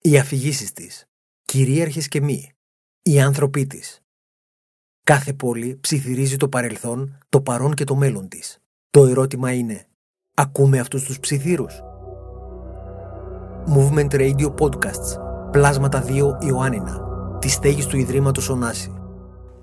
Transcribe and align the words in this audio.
οι 0.00 0.18
αφηγήσεις 0.18 0.72
της, 0.72 1.04
κυρίαρχες 1.44 2.08
και 2.08 2.20
μη, 2.20 2.52
οι 3.02 3.20
άνθρωποι 3.20 3.66
της. 3.66 4.00
Κάθε 5.04 5.32
πόλη 5.32 5.78
ψιθυρίζει 5.80 6.36
το 6.36 6.48
παρελθόν, 6.48 7.18
το 7.28 7.40
παρόν 7.40 7.74
και 7.74 7.84
το 7.84 7.94
μέλλον 7.94 8.28
της. 8.28 8.58
Το 8.90 9.06
ερώτημα 9.06 9.52
είναι, 9.52 9.86
ακούμε 10.34 10.78
αυτούς 10.78 11.02
τους 11.02 11.20
ψιθύρους; 11.20 11.80
Movement 13.76 14.10
Radio 14.10 14.54
Podcasts, 14.58 15.20
Πλάσματα 15.50 16.04
2 16.06 16.38
Ιωάννινα, 16.40 17.00
τη 17.38 17.48
στέγης 17.48 17.86
του 17.86 17.96
Ιδρύματος 17.96 18.48
Ωνάση. 18.48 18.92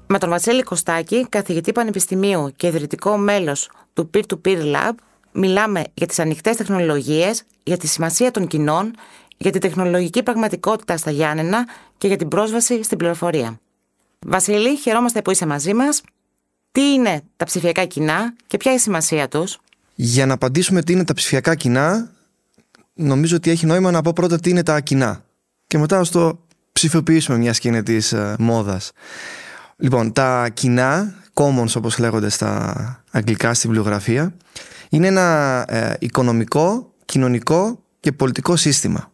Με 0.08 0.18
τον 0.18 0.30
Βασίλη 0.30 0.64
Κωστάκη, 0.64 1.28
καθηγητή 1.30 1.72
πανεπιστημίου 1.72 2.52
και 2.56 2.68
ιδρυτικό 2.68 3.18
μέλος 3.18 3.72
του 3.94 4.10
Peer-to-Peer 4.14 4.62
Lab, 4.62 4.94
μιλάμε 5.32 5.84
για 5.94 6.08
τις 6.08 6.20
ανοιχτές 6.20 6.56
τεχνολογίες, 6.56 7.44
για 7.64 7.78
τη 7.78 7.88
σημασία 7.88 8.32
των 8.32 8.48
κοινών, 8.48 8.94
για 9.38 9.52
τη 9.52 9.60
τεχνολογική 9.60 10.24
πραγματικότητα 10.24 10.98
στα 10.98 11.12
Γιάννενα 11.12 11.68
και 11.98 12.08
για 12.08 12.18
την 12.18 12.28
πρόσβαση 12.28 12.84
στην 12.84 12.98
πληροφορία. 12.98 13.60
Βασίλη, 14.20 14.78
χαιρόμαστε 14.78 15.22
που 15.22 15.32
είσαι 15.32 15.46
μαζί 15.46 15.74
μας. 15.74 16.02
Τι 16.72 16.82
είναι 16.82 17.22
τα 17.38 17.46
ψηφιακά 17.46 17.86
κοινά 17.86 18.36
και 18.48 18.58
ποια 18.58 18.72
είναι 18.72 18.80
η 18.80 18.84
σημασία 18.84 19.28
τους; 19.28 19.60
Για 19.96 20.26
να 20.26 20.34
απαντήσουμε 20.34 20.82
τι 20.82 20.94
είναι 20.94 21.04
τα 21.04 21.14
ψηφιακά 21.14 21.56
κοινά, 21.56 22.12
νομίζω 22.94 23.36
ότι 23.36 23.50
έχει 23.50 23.66
νόημα 23.66 23.92
να 23.92 24.02
πω 24.02 24.14
πρώτα 24.14 24.40
τι 24.40 24.50
είναι 24.50 24.64
τα 24.64 24.80
κοινά. 24.80 25.26
Και 25.68 25.78
μετά 25.78 26.00
ας 26.00 26.10
το 26.10 26.40
ψηφιοποιήσουμε 26.72 27.38
μιας 27.38 27.56
σκηνή 27.56 27.84
της 27.84 28.14
ε, 28.14 28.36
μόδας. 28.40 28.92
Λοιπόν, 29.78 30.14
τα 30.14 30.50
κοινά, 30.50 31.14
commons 31.34 31.76
όπως 31.76 31.98
λέγονται 31.98 32.30
στα 32.30 33.04
αγγλικά 33.12 33.54
στη 33.54 33.68
βιβλιογραφία, 33.68 34.34
είναι 34.90 35.08
ένα 35.08 35.66
ε, 35.68 35.94
οικονομικό, 36.00 36.94
κοινωνικό 37.06 37.84
και 38.00 38.12
πολιτικό 38.12 38.56
σύστημα. 38.56 39.12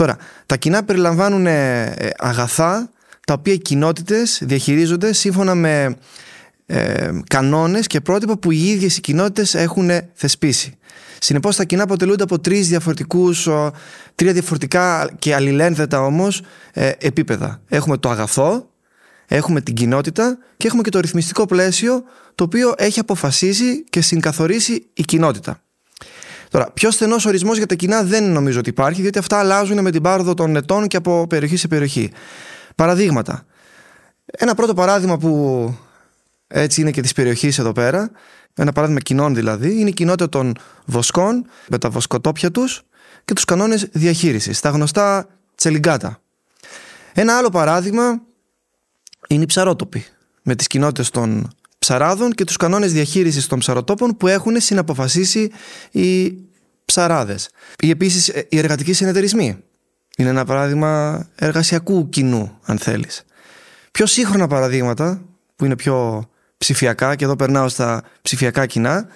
Τώρα, 0.00 0.16
τα 0.46 0.56
κοινά 0.56 0.84
περιλαμβάνουν 0.84 1.46
ε, 1.46 1.82
ε, 1.82 2.10
αγαθά 2.18 2.90
τα 3.26 3.34
οποία 3.34 3.52
οι 3.52 3.58
κοινότητες 3.58 4.42
διαχειρίζονται 4.42 5.12
σύμφωνα 5.12 5.54
με 5.54 5.96
ε, 6.66 7.10
κανόνες 7.26 7.86
και 7.86 8.00
πρότυπα 8.00 8.38
που 8.38 8.50
οι 8.50 8.68
ίδιες 8.68 8.96
οι 8.96 9.00
κοινότητες 9.00 9.54
έχουν 9.54 9.90
θεσπίσει. 10.14 10.78
Συνεπώς 11.18 11.56
τα 11.56 11.64
κοινά 11.64 11.82
αποτελούνται 11.82 12.22
από 12.22 12.38
τρεις 12.38 12.68
διαφορετικούς, 12.68 13.48
τρία 14.14 14.32
διαφορετικά 14.32 15.10
και 15.18 15.34
αλληλένθετα 15.34 16.00
όμως 16.04 16.42
ε, 16.72 16.92
επίπεδα. 16.98 17.60
Έχουμε 17.68 17.96
το 17.96 18.10
αγαθό, 18.10 18.70
έχουμε 19.26 19.60
την 19.60 19.74
κοινότητα 19.74 20.38
και 20.56 20.66
έχουμε 20.66 20.82
και 20.82 20.90
το 20.90 21.00
ρυθμιστικό 21.00 21.46
πλαίσιο 21.46 22.04
το 22.34 22.44
οποίο 22.44 22.74
έχει 22.76 23.00
αποφασίσει 23.00 23.84
και 23.84 24.00
συγκαθορίσει 24.00 24.86
η 24.92 25.02
κοινότητα. 25.02 25.60
Τώρα, 26.50 26.70
πιο 26.70 26.90
στενός 26.90 27.26
ορισμός 27.26 27.56
για 27.56 27.66
τα 27.66 27.74
κοινά 27.74 28.02
δεν 28.02 28.32
νομίζω 28.32 28.58
ότι 28.58 28.68
υπάρχει, 28.68 29.00
διότι 29.00 29.18
αυτά 29.18 29.38
αλλάζουν 29.38 29.80
με 29.82 29.90
την 29.90 30.02
πάροδο 30.02 30.34
των 30.34 30.56
ετών 30.56 30.86
και 30.86 30.96
από 30.96 31.26
περιοχή 31.26 31.56
σε 31.56 31.68
περιοχή. 31.68 32.12
Παραδείγματα. 32.74 33.44
Ένα 34.26 34.54
πρώτο 34.54 34.74
παράδειγμα 34.74 35.18
που 35.18 35.74
έτσι 36.46 36.80
είναι 36.80 36.90
και 36.90 37.00
της 37.00 37.12
περιοχής 37.12 37.58
εδώ 37.58 37.72
πέρα, 37.72 38.10
ένα 38.54 38.72
παράδειγμα 38.72 39.00
κοινών 39.00 39.34
δηλαδή, 39.34 39.80
είναι 39.80 39.88
η 39.88 39.92
κοινότητα 39.92 40.28
των 40.28 40.54
βοσκών 40.84 41.46
με 41.68 41.78
τα 41.78 41.90
βοσκοτόπια 41.90 42.50
τους 42.50 42.82
και 43.24 43.32
τους 43.32 43.44
κανόνες 43.44 43.88
διαχείρισης, 43.92 44.60
τα 44.60 44.68
γνωστά 44.68 45.26
τσελιγκάτα. 45.54 46.20
Ένα 47.12 47.36
άλλο 47.36 47.48
παράδειγμα 47.48 48.20
είναι 49.28 49.42
οι 49.42 49.46
ψαρότοποι, 49.46 50.04
με 50.42 50.54
τις 50.54 50.66
κοινότητες 50.66 51.10
των 51.10 51.50
ψαράδων 51.90 52.32
και 52.32 52.44
τους 52.44 52.56
κανόνες 52.56 52.92
διαχείρισης 52.92 53.46
των 53.46 53.58
ψαροτόπων 53.58 54.16
που 54.16 54.26
έχουν 54.26 54.60
συναποφασίσει 54.60 55.50
οι 55.90 56.38
ψαράδες. 56.84 57.50
Ή 57.78 57.90
επίσης 57.90 58.28
ε, 58.28 58.46
οι 58.48 58.58
εργατικοί 58.58 58.92
συνεταιρισμοί. 58.92 59.58
Είναι 60.16 60.28
ένα 60.28 60.44
παράδειγμα 60.44 61.26
εργασιακού 61.34 62.08
κοινού, 62.08 62.58
αν 62.62 62.78
θέλεις. 62.78 63.24
Πιο 63.90 64.06
σύγχρονα 64.06 64.46
παραδείγματα, 64.46 65.22
που 65.56 65.64
είναι 65.64 65.76
πιο 65.76 66.28
ψηφιακά, 66.58 67.14
και 67.14 67.24
εδώ 67.24 67.36
περνάω 67.36 67.68
στα 67.68 68.02
ψηφιακά 68.22 68.66
κοινά, 68.66 69.06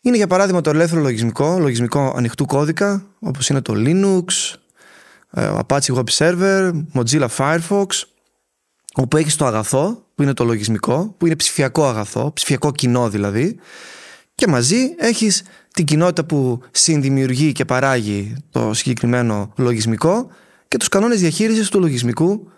είναι 0.00 0.16
για 0.16 0.26
παράδειγμα 0.26 0.60
το 0.60 0.70
ελεύθερο 0.70 1.00
λογισμικό, 1.00 1.58
λογισμικό 1.58 2.14
ανοιχτού 2.16 2.46
κώδικα, 2.46 3.06
όπως 3.18 3.48
είναι 3.48 3.60
το 3.60 3.74
Linux, 3.76 4.24
ε, 5.30 5.44
ο 5.44 5.60
Apache 5.66 5.94
Web 5.94 6.08
Server, 6.18 6.70
Mozilla 6.94 7.28
Firefox, 7.36 7.86
όπου 8.94 9.16
έχεις 9.16 9.36
το 9.36 9.46
αγαθό, 9.46 10.04
που 10.20 10.26
είναι 10.26 10.34
το 10.34 10.44
λογισμικό, 10.44 11.14
που 11.18 11.26
είναι 11.26 11.36
ψηφιακό 11.36 11.86
αγαθό, 11.86 12.32
ψηφιακό 12.32 12.72
κοινό 12.72 13.08
δηλαδή, 13.08 13.56
και 14.34 14.46
μαζί 14.46 14.94
έχεις 14.98 15.42
την 15.74 15.84
κοινότητα 15.84 16.24
που 16.24 16.60
συνδημιουργεί 16.70 17.52
και 17.52 17.64
παράγει 17.64 18.36
το 18.50 18.74
συγκεκριμένο 18.74 19.52
λογισμικό 19.56 20.30
και 20.68 20.76
τους 20.76 20.88
κανόνες 20.88 21.20
διαχείρισης 21.20 21.68
του 21.68 21.80
λογισμικού, 21.80 22.50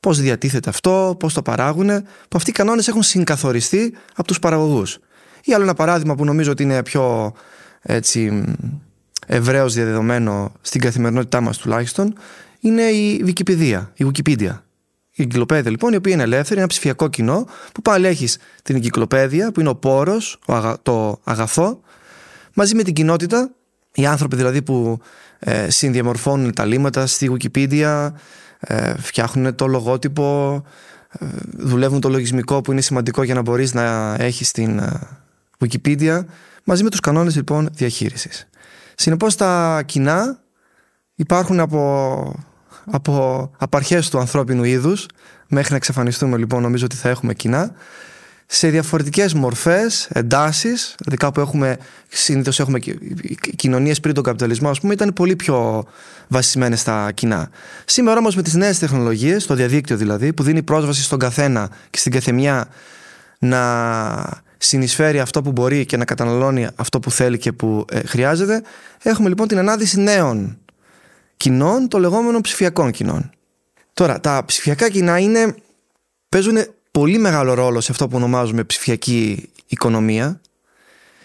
πώς 0.00 0.20
διατίθεται 0.20 0.70
αυτό, 0.70 1.16
πώς 1.18 1.34
το 1.34 1.42
παράγουν, 1.42 1.88
που 2.02 2.36
αυτοί 2.36 2.50
οι 2.50 2.52
κανόνες 2.52 2.88
έχουν 2.88 3.02
συγκαθοριστεί 3.02 3.94
από 4.14 4.26
τους 4.26 4.38
παραγωγούς. 4.38 4.98
Ή 5.44 5.54
άλλο 5.54 5.62
ένα 5.62 5.74
παράδειγμα 5.74 6.14
που 6.14 6.24
νομίζω 6.24 6.50
ότι 6.50 6.62
είναι 6.62 6.82
πιο 6.82 7.32
έτσι, 7.82 8.44
ευρέως 9.26 9.74
διαδεδομένο 9.74 10.52
στην 10.60 10.80
καθημερινότητά 10.80 11.40
μας 11.40 11.58
τουλάχιστον, 11.58 12.14
είναι 12.60 12.82
η 12.82 13.24
Wikipedia, 13.26 13.86
η 13.94 14.06
Wikipedia. 14.06 14.65
Η 15.18 15.22
εγκυκλοπαίδεια 15.22 15.70
λοιπόν, 15.70 15.92
η 15.92 15.96
οποία 15.96 16.12
είναι 16.12 16.22
ελεύθερη, 16.22 16.58
ένα 16.58 16.68
ψηφιακό 16.68 17.08
κοινό, 17.08 17.46
που 17.72 17.82
πάλι 17.82 18.06
έχεις 18.06 18.38
την 18.62 18.76
εγκυκλοπαίδεια, 18.76 19.52
που 19.52 19.60
είναι 19.60 19.68
ο 19.68 19.74
πόρος, 19.74 20.38
το 20.82 21.20
αγαθό, 21.24 21.80
μαζί 22.54 22.74
με 22.74 22.82
την 22.82 22.94
κοινότητα, 22.94 23.50
οι 23.92 24.06
άνθρωποι 24.06 24.36
δηλαδή 24.36 24.62
που 24.62 25.00
ε, 25.38 25.70
συνδιαμορφώνουν 25.70 26.52
τα 26.52 26.64
λίμματα 26.64 27.06
στη 27.06 27.36
Wikipedia, 27.36 28.12
ε, 28.58 28.94
φτιάχνουν 28.98 29.54
το 29.54 29.66
λογότυπο, 29.66 30.62
ε, 31.18 31.26
δουλεύουν 31.56 32.00
το 32.00 32.08
λογισμικό 32.08 32.60
που 32.60 32.72
είναι 32.72 32.80
σημαντικό 32.80 33.22
για 33.22 33.34
να 33.34 33.40
μπορείς 33.40 33.74
να 33.74 34.14
έχεις 34.18 34.50
την 34.50 34.78
ε, 34.78 35.00
Wikipedia, 35.58 36.24
μαζί 36.64 36.82
με 36.82 36.90
τους 36.90 37.00
κανόνες 37.00 37.36
λοιπόν 37.36 37.68
διαχείρισης. 37.72 38.48
Συνεπώς 38.94 39.36
τα 39.36 39.82
κοινά 39.86 40.40
υπάρχουν 41.14 41.60
από 41.60 42.44
από 42.90 43.50
απαρχές 43.58 44.08
του 44.08 44.18
ανθρώπινου 44.18 44.64
είδους 44.64 45.06
μέχρι 45.48 45.70
να 45.70 45.76
εξαφανιστούμε 45.76 46.36
λοιπόν 46.36 46.62
νομίζω 46.62 46.84
ότι 46.84 46.96
θα 46.96 47.08
έχουμε 47.08 47.34
κοινά 47.34 47.74
σε 48.46 48.68
διαφορετικές 48.68 49.34
μορφές, 49.34 50.08
εντάσεις 50.12 50.94
δηλαδή 50.98 51.16
κάπου 51.16 51.40
έχουμε, 51.40 51.76
συνήθως 52.08 52.60
έχουμε 52.60 52.78
κοινωνίες 53.56 54.00
πριν 54.00 54.14
τον 54.14 54.24
καπιταλισμό 54.24 54.70
ας 54.70 54.80
πούμε 54.80 54.92
ήταν 54.92 55.12
πολύ 55.12 55.36
πιο 55.36 55.84
βασισμένες 56.28 56.80
στα 56.80 57.12
κοινά. 57.12 57.50
Σήμερα 57.84 58.18
όμως 58.18 58.36
με 58.36 58.42
τις 58.42 58.54
νέες 58.54 58.78
τεχνολογίες, 58.78 59.46
το 59.46 59.54
διαδίκτυο 59.54 59.96
δηλαδή 59.96 60.32
που 60.32 60.42
δίνει 60.42 60.62
πρόσβαση 60.62 61.02
στον 61.02 61.18
καθένα 61.18 61.70
και 61.90 61.98
στην 61.98 62.12
καθεμιά 62.12 62.68
να 63.38 64.44
συνεισφέρει 64.58 65.20
αυτό 65.20 65.42
που 65.42 65.52
μπορεί 65.52 65.86
και 65.86 65.96
να 65.96 66.04
καταναλώνει 66.04 66.68
αυτό 66.76 67.00
που 67.00 67.10
θέλει 67.10 67.38
και 67.38 67.52
που 67.52 67.84
ε, 67.90 68.00
χρειάζεται 68.06 68.62
έχουμε 69.02 69.28
λοιπόν 69.28 69.48
την 69.48 69.58
ανάδυση 69.58 70.00
νέων 70.00 70.58
κοινών 71.36 71.88
των 71.88 72.00
λεγόμενων 72.00 72.40
ψηφιακών 72.40 72.90
κοινών. 72.90 73.30
Τώρα, 73.92 74.20
τα 74.20 74.42
ψηφιακά 74.46 74.90
κοινά 74.90 75.18
είναι, 75.18 75.54
παίζουν 76.28 76.56
πολύ 76.90 77.18
μεγάλο 77.18 77.54
ρόλο 77.54 77.80
σε 77.80 77.92
αυτό 77.92 78.08
που 78.08 78.16
ονομάζουμε 78.16 78.64
ψηφιακή 78.64 79.50
οικονομία. 79.66 80.40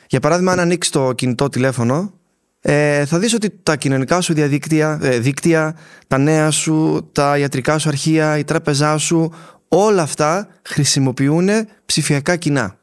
Για 0.08 0.20
παράδειγμα, 0.20 0.52
αν 0.52 0.60
ανοίξεις 0.60 0.92
το 0.92 1.14
κινητό 1.14 1.50
τηλέφωνο, 1.50 2.14
ε, 2.62 3.06
θα 3.06 3.20
δεις 3.20 3.34
ότι 3.34 3.60
τα 3.64 3.76
κοινωνικά 3.76 4.22
σου 4.22 4.34
διαδίκτυα, 4.34 5.00
ε, 5.02 5.20
δίκτυα, 5.20 5.76
τα 6.08 6.18
νέα 6.18 6.52
σου, 6.52 7.10
τα 7.12 7.38
ιατρικά 7.38 7.78
σου 7.78 7.90
αρχεία, 7.90 8.38
η 8.38 8.44
τράπεζά 8.44 8.98
σου, 8.98 9.34
όλα 9.68 10.02
αυτά 10.02 10.48
χρησιμοποιούν 10.62 11.50
ψηφιακά 11.86 12.36
κοινά. 12.36 12.78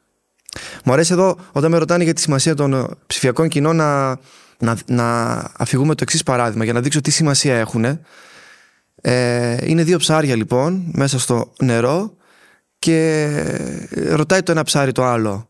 Μου 0.85 0.93
αρέσει 0.93 1.13
εδώ 1.13 1.37
όταν 1.51 1.71
με 1.71 1.77
ρωτάνε 1.77 2.03
για 2.03 2.13
τη 2.13 2.21
σημασία 2.21 2.55
των 2.55 2.97
ψηφιακών 3.07 3.47
κοινών 3.47 3.75
να 3.75 4.19
να, 4.59 4.77
να 4.85 5.35
αφηγούμε 5.57 5.95
το 5.95 6.03
εξής 6.03 6.23
παράδειγμα 6.23 6.63
για 6.63 6.73
να 6.73 6.81
δείξω 6.81 7.01
τι 7.01 7.11
σημασία 7.11 7.57
έχουν. 7.57 7.99
Ε, 9.01 9.57
είναι 9.69 9.83
δύο 9.83 9.97
ψάρια 9.97 10.35
λοιπόν 10.35 10.91
μέσα 10.93 11.19
στο 11.19 11.53
νερό 11.59 12.17
και 12.79 13.27
ρωτάει 14.09 14.43
το 14.43 14.51
ένα 14.51 14.63
ψάρι 14.63 14.91
το 14.91 15.03
άλλο 15.05 15.49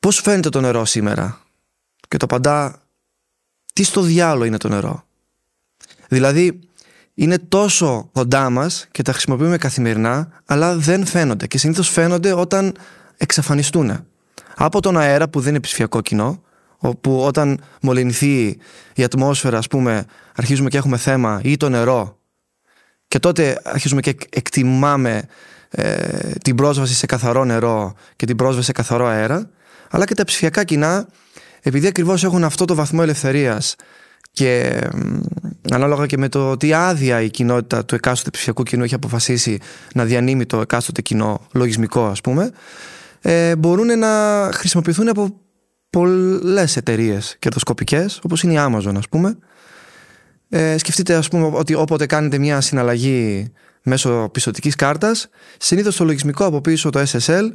πώς 0.00 0.14
σου 0.14 0.22
φαίνεται 0.22 0.48
το 0.48 0.60
νερό 0.60 0.84
σήμερα; 0.84 1.40
Και 2.08 2.16
το 2.16 2.24
απαντά 2.24 2.82
τι 3.72 3.82
στο 3.82 4.00
διάλο 4.00 4.44
είναι 4.44 4.56
το 4.56 4.68
νερό; 4.68 5.04
Δηλαδή, 6.08 6.60
είναι 7.14 7.38
τόσο 7.38 8.08
κοντά 8.12 8.50
μας 8.50 8.86
και 8.90 9.02
τα 9.02 9.12
χρησιμοποιούμε 9.12 9.56
καθημερινά, 9.56 10.42
αλλά 10.44 10.76
δεν 10.76 11.06
φαίνονται. 11.06 11.46
Και 11.46 11.58
συνήθως 11.58 11.88
φαίνονται 11.88 12.32
όταν 12.32 12.76
εξαφανιστούν. 13.16 14.06
Από 14.56 14.80
τον 14.80 14.96
αέρα 14.96 15.28
που 15.28 15.40
δεν 15.40 15.50
είναι 15.50 15.60
ψηφιακό 15.60 16.00
κοινό, 16.00 16.42
όπου 16.80 17.22
όταν 17.22 17.60
μολυνθεί 17.80 18.58
η 18.94 19.02
ατμόσφαιρα, 19.02 19.58
ας 19.58 19.66
πούμε, 19.66 20.04
αρχίζουμε 20.36 20.68
και 20.68 20.76
έχουμε 20.76 20.96
θέμα, 20.96 21.40
ή 21.44 21.56
το 21.56 21.68
νερό, 21.68 22.18
και 23.08 23.18
τότε 23.18 23.60
αρχίζουμε 23.64 24.00
και 24.00 24.16
εκτιμάμε 24.30 25.22
ε, 25.70 26.08
την 26.42 26.54
πρόσβαση 26.54 26.94
σε 26.94 27.06
καθαρό 27.06 27.44
νερό 27.44 27.94
και 28.16 28.26
την 28.26 28.36
πρόσβαση 28.36 28.66
σε 28.66 28.72
καθαρό 28.72 29.06
αέρα, 29.06 29.50
αλλά 29.90 30.04
και 30.04 30.14
τα 30.14 30.24
ψηφιακά 30.24 30.64
κοινά, 30.64 31.08
επειδή 31.62 31.86
ακριβώς 31.86 32.24
έχουν 32.24 32.44
αυτό 32.44 32.64
το 32.64 32.74
βαθμό 32.74 32.98
ελευθερίας 33.02 33.76
και 34.32 34.80
ανάλογα 35.70 36.06
και 36.06 36.18
με 36.18 36.28
το 36.28 36.56
τι 36.56 36.72
άδεια 36.72 37.20
η 37.20 37.30
κοινότητα 37.30 37.84
του 37.84 37.94
εκάστοτε 37.94 38.30
ψηφιακού 38.30 38.62
κοινού 38.62 38.84
έχει 38.84 38.94
αποφασίσει 38.94 39.58
να 39.94 40.04
διανύμει 40.04 40.46
το 40.46 40.60
εκάστοτε 40.60 41.02
κοινό 41.02 41.46
λογισμικό 41.52 42.06
ας 42.06 42.20
πούμε 42.20 42.50
ε, 43.20 43.56
μπορούν 43.56 43.98
να 43.98 44.08
χρησιμοποιηθούν 44.52 45.08
από 45.08 45.39
πολλές 45.90 46.76
εταιρείες 46.76 47.36
κερδοσκοπικές 47.38 48.20
όπως 48.22 48.42
είναι 48.42 48.52
η 48.52 48.56
Amazon 48.58 48.94
ας 48.96 49.08
πούμε 49.08 49.38
ε, 50.48 50.78
σκεφτείτε 50.78 51.14
ας 51.14 51.28
πούμε 51.28 51.50
ότι 51.52 51.74
όποτε 51.74 52.06
κάνετε 52.06 52.38
μια 52.38 52.60
συναλλαγή 52.60 53.52
μέσω 53.82 54.28
πιστοτικής 54.32 54.74
κάρτας 54.74 55.28
συνήθως 55.58 55.96
το 55.96 56.04
λογισμικό 56.04 56.44
από 56.44 56.60
πίσω 56.60 56.90
το 56.90 57.02
SSL 57.10 57.50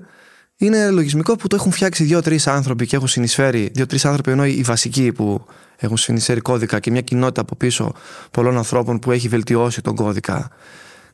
είναι 0.57 0.89
λογισμικό 0.89 1.35
που 1.35 1.47
το 1.47 1.55
έχουν 1.55 1.71
φτιάξει 1.71 2.03
δύο-τρεις 2.03 2.47
άνθρωποι 2.47 2.85
και 2.85 2.95
έχουν 2.95 3.07
συνεισφέρει. 3.07 3.71
Δύο-τρεις 3.73 4.05
άνθρωποι 4.05 4.31
ενώ 4.31 4.45
οι 4.45 4.61
βασικοί 4.61 5.11
που 5.11 5.45
έχουν 5.77 5.97
συνεισφέρει 5.97 6.41
κώδικα 6.41 6.79
και 6.79 6.91
μια 6.91 7.01
κοινότητα 7.01 7.41
από 7.41 7.55
πίσω 7.55 7.93
πολλών 8.31 8.57
ανθρώπων 8.57 8.99
που 8.99 9.11
έχει 9.11 9.27
βελτιώσει 9.27 9.81
τον 9.81 9.95
κώδικα 9.95 10.49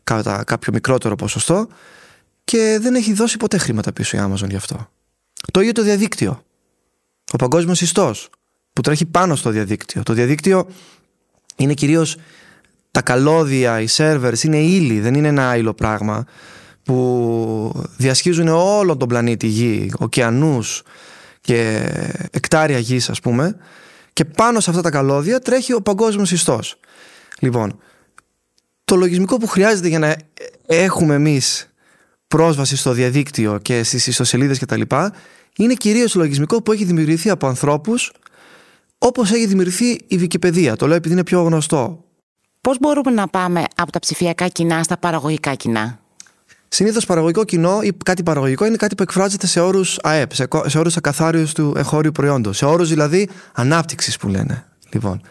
κατά 0.04 0.44
κάποιο 0.44 0.74
μικρότερο 0.74 1.16
ποσοστό 1.16 1.68
και 2.44 2.78
δεν 2.82 2.96
έχει 2.96 3.14
δώσει 3.14 3.38
ποτέ 3.38 3.58
χρήματα 3.58 3.94
πίσω 3.94 4.18
η 4.18 4.20
Amazon 4.24 4.50
γι' 4.50 4.56
αυτό. 4.56 4.90
Το 5.52 5.60
ίδιο 5.60 5.72
το 5.72 5.84
διαδίκτυο. 5.84 6.44
Ο 7.34 7.36
παγκόσμιος 7.36 7.82
ιστός 7.82 8.30
που 8.74 8.82
τρέχει 8.82 9.06
πάνω 9.06 9.36
στο 9.36 9.50
διαδίκτυο. 9.50 10.04
Το 10.04 10.14
διαδίκτυο 10.14 10.68
είναι 11.56 11.74
κυρίως 11.74 12.18
τα 12.92 13.02
καλώδια, 13.02 13.82
οι 13.82 13.86
servers, 13.90 14.44
είναι 14.44 14.58
ύλη, 14.58 15.00
δεν 15.00 15.14
είναι 15.14 15.28
ένα 15.28 15.50
άλλο 15.50 15.74
πράγμα 15.74 16.26
που 16.84 17.86
διασχίζουν 17.98 18.48
όλο 18.48 18.98
τον 18.98 19.08
πλανήτη 19.08 19.48
Γη, 19.48 19.92
ωκεανούς 20.00 20.84
και 21.42 21.90
εκτάρια 22.32 22.80
γης 22.80 23.10
ας 23.10 23.20
πούμε 23.20 23.56
και 24.14 24.26
πάνω 24.26 24.60
σε 24.60 24.70
αυτά 24.70 24.82
τα 24.82 24.90
καλώδια 24.90 25.40
τρέχει 25.40 25.74
ο 25.74 25.82
παγκόσμιος 25.82 26.32
ιστός. 26.32 26.80
Λοιπόν, 27.40 27.80
το 28.86 28.96
λογισμικό 28.96 29.38
που 29.38 29.48
χρειάζεται 29.48 29.88
για 29.88 30.00
να 30.00 30.16
έχουμε 30.66 31.16
εμείς 31.16 31.71
πρόσβαση 32.36 32.76
στο 32.76 32.92
διαδίκτυο 32.92 33.58
και 33.62 33.84
στις 33.84 34.08
ιστοσελίδες 34.08 34.58
και 34.58 34.66
τα 34.66 34.78
λοιπά 34.78 35.14
είναι 35.58 35.74
κυρίως 35.74 36.12
το 36.12 36.20
λογισμικό 36.20 36.62
που 36.62 36.72
έχει 36.72 36.84
δημιουργηθεί 36.84 37.30
από 37.30 37.48
ανθρώπους 37.48 38.12
όπως 38.98 39.32
έχει 39.32 39.46
δημιουργηθεί 39.46 39.90
η 40.08 40.20
Wikipedia. 40.22 40.74
Το 40.78 40.88
λέω 40.88 40.96
επειδή 40.96 41.14
είναι 41.14 41.24
πιο 41.24 41.42
γνωστό. 41.42 42.04
Πώς 42.62 42.78
μπορούμε 42.80 43.12
να 43.12 43.28
πάμε 43.28 43.64
από 43.76 43.92
τα 43.92 44.00
ψηφιακά 44.00 44.48
κοινά 44.48 44.84
στα 44.84 44.98
παραγωγικά 44.98 45.56
κοινά; 45.56 46.00
Συνήθως 46.68 47.06
παραγωγικό 47.06 47.44
κοινό 47.44 47.82
ή 47.82 47.92
κάτι 48.06 48.24
παραγωγικό 48.24 48.66
είναι 48.66 48.76
κάτι 48.76 48.96
που 48.96 49.04
εκφράζεται 49.04 49.48
σε 49.48 49.60
όρους 49.60 50.00
ΑΕΠ, 50.02 50.34
σε, 50.34 50.48
σε 50.66 50.80
όρους 50.80 50.98
ακαθάριους 50.98 51.54
του 51.54 51.74
εγχώριου 51.78 52.12
προϊόντος. 52.12 52.58
Σε 52.58 52.66
όρους 52.66 52.90
δηλαδή 52.90 53.30
ανάπτυξης 53.54 54.18
που 54.18 54.28
λένε. 54.28 54.66
Λοιπόν. 54.90 55.22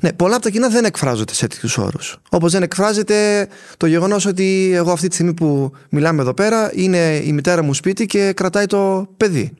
Ναι, 0.00 0.12
πολλά 0.12 0.34
από 0.34 0.44
τα 0.44 0.50
κοινά 0.50 0.68
δεν 0.68 0.84
εκφράζονται 0.84 1.34
σε 1.34 1.46
τέτοιους 1.46 1.78
όρους. 1.78 2.20
Όπως 2.30 2.52
δεν 2.52 2.62
εκφράζεται 2.62 3.48
το 3.76 3.86
γεγονός 3.86 4.26
ότι 4.26 4.70
εγώ 4.74 4.92
αυτή 4.92 5.08
τη 5.08 5.14
στιγμή 5.14 5.34
που 5.34 5.72
μιλάμε 5.90 6.22
εδώ 6.22 6.34
πέρα 6.34 6.70
είναι 6.74 7.16
η 7.16 7.32
μητέρα 7.32 7.62
μου 7.62 7.74
σπίτι 7.74 8.06
και 8.06 8.32
κρατάει 8.32 8.66
το 8.66 9.08
παιδί. 9.16 9.54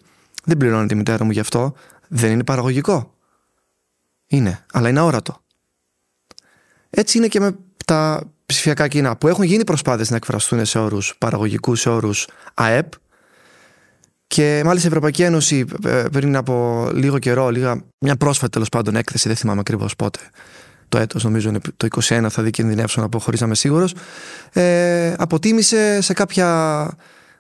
Δεν 0.45 0.57
πληρώνει 0.57 0.87
τη 0.87 0.95
μητέρα 0.95 1.25
μου 1.25 1.31
γι' 1.31 1.41
αυτό. 1.41 1.75
Δεν 2.09 2.31
είναι 2.31 2.45
παραγωγικό. 2.45 3.15
Είναι, 4.27 4.65
αλλά 4.73 4.89
είναι 4.89 5.01
αόρατο. 5.01 5.41
Έτσι 6.91 7.19
είναι 7.19 7.29
και 7.29 7.41
με 7.41 7.57
τα 7.85 8.23
ψηφιακά 8.47 8.89
κοινά 8.89 9.17
που 9.17 9.29
έχουν 9.29 9.45
γίνει 9.45 9.65
προσπάθειες 9.65 10.11
να 10.11 10.17
εκφραστούν 10.17 10.65
σε 10.65 10.79
όρους 10.79 11.15
παραγωγικού, 11.19 11.75
σε 11.75 11.89
όρους 11.89 12.29
ΑΕΠ 12.55 12.93
και 14.35 14.63
μάλιστα 14.65 14.87
η 14.87 14.91
Ευρωπαϊκή 14.91 15.23
Ένωση 15.23 15.65
ε, 15.87 16.05
πριν 16.13 16.37
από 16.37 16.89
λίγο 16.95 17.19
καιρό, 17.19 17.51
λίγα, 17.51 17.83
μια 17.99 18.17
πρόσφατη 18.17 18.53
τέλος 18.53 18.69
πάντων 18.69 18.97
έκθεση, 18.97 19.29
δεν 19.29 19.37
θυμάμαι 19.37 19.61
ακριβώς 19.61 19.97
πότε, 19.97 20.19
το 20.89 20.99
έτος 20.99 21.25
νομίζω 21.25 21.49
είναι 21.49 21.59
το 21.77 21.87
21 22.03 22.27
θα 22.31 22.43
διακινδυνεύσω 22.43 23.01
να 23.01 23.09
πω 23.09 23.19
χωρίς 23.19 23.41
να 23.41 23.47
είμαι 23.47 23.55
σίγουρος 23.55 23.95
ε, 24.53 25.15
αποτίμησε 25.19 26.01
σε 26.01 26.13
κάποια 26.13 26.89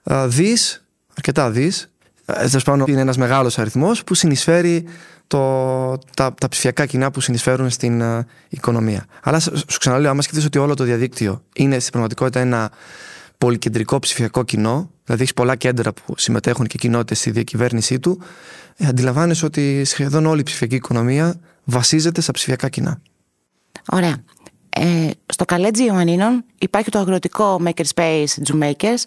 ε, 0.03 0.27
δις, 0.27 0.85
αρκετά 1.15 1.51
δις 1.51 1.91
ε, 2.25 2.33
τέλος 2.33 2.65
πάντων 2.65 2.87
είναι 2.89 3.01
ένας 3.01 3.17
μεγάλος 3.17 3.59
αριθμός 3.59 4.05
που 4.05 4.15
συνεισφέρει 4.15 4.85
το, 5.27 5.99
τα, 6.17 6.35
τα 6.41 6.49
ψηφιακά 6.49 6.87
κοινά 6.87 7.11
που 7.11 7.21
συνεισφέρουν 7.21 7.71
στην 7.71 8.01
uh, 8.03 8.21
οικονομία. 8.49 9.07
Αλλά 9.23 9.41
σου 9.41 9.79
ξαναλέω, 9.79 10.11
άμα 10.11 10.23
σκεφτείς 10.23 10.45
ότι 10.45 10.59
όλο 10.59 10.75
το 10.75 10.85
διαδίκτυο 10.85 11.43
είναι 11.55 11.79
στην 11.79 11.91
πραγματικότητα 11.91 12.41
ένα 12.41 12.71
πολυκεντρικό 13.39 13.99
ψηφιακό 13.99 14.43
κοινό, 14.43 14.91
δηλαδή 15.05 15.23
έχει 15.23 15.35
πολλά 15.35 15.57
κέντρα 15.57 15.93
που 15.93 16.15
συμμετέχουν 16.17 16.67
και 16.67 16.79
κοινότητες 16.79 17.19
στη 17.19 17.31
διακυβέρνησή 17.31 17.99
του, 17.99 18.23
ε, 18.77 18.87
αντιλαμβάνεσαι 18.87 19.45
ότι 19.45 19.85
σχεδόν 19.85 20.27
όλη 20.27 20.41
η 20.41 20.43
ψηφιακή 20.43 20.75
οικονομία 20.75 21.35
βασίζεται 21.65 22.21
στα 22.21 22.33
ψηφιακά 22.33 22.69
κοινά. 22.69 23.01
Ωραία. 23.93 24.17
Ε, 24.69 25.11
στο 25.27 25.45
Καλέτζι 25.45 25.85
Ιωαννίνων 25.85 26.45
υπάρχει 26.59 26.91
το 26.91 26.99
αγροτικό 26.99 27.61
Makerspace 27.65 28.25
Makers. 28.61 29.03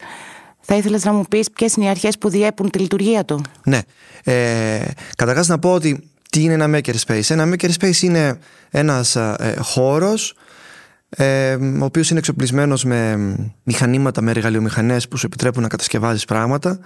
Θα 0.61 0.75
ήθελες 0.75 1.03
να 1.03 1.13
μου 1.13 1.23
πεις 1.29 1.51
ποιες 1.51 1.73
είναι 1.73 1.85
οι 1.85 1.89
αρχές 1.89 2.17
που 2.17 2.29
διέπουν 2.29 2.69
τη 2.69 2.79
λειτουργία 2.79 3.25
του; 3.25 3.41
Ναι. 3.63 3.79
Ε, 4.23 4.85
καταρχάς 5.15 5.47
να 5.47 5.59
πω 5.59 5.73
ότι 5.73 6.09
τι 6.29 6.41
είναι 6.41 6.53
ένα 6.53 6.79
makerspace. 6.79 7.29
Ένα 7.29 7.53
makerspace 7.53 8.01
είναι 8.01 8.39
ένας 8.69 9.15
ε, 9.15 9.55
χώρος 9.61 10.35
ε, 11.17 11.55
ο 11.55 11.83
οποίος 11.83 12.09
είναι 12.09 12.19
εξοπλισμένος 12.19 12.83
με 12.83 13.15
μηχανήματα, 13.63 14.21
με 14.21 14.31
εργαλειομηχανές 14.31 15.07
που 15.07 15.17
σου 15.17 15.25
επιτρέπουν 15.25 15.61
να 15.61 15.67
κατασκευάζεις 15.67 16.25
πράγματα 16.25 16.79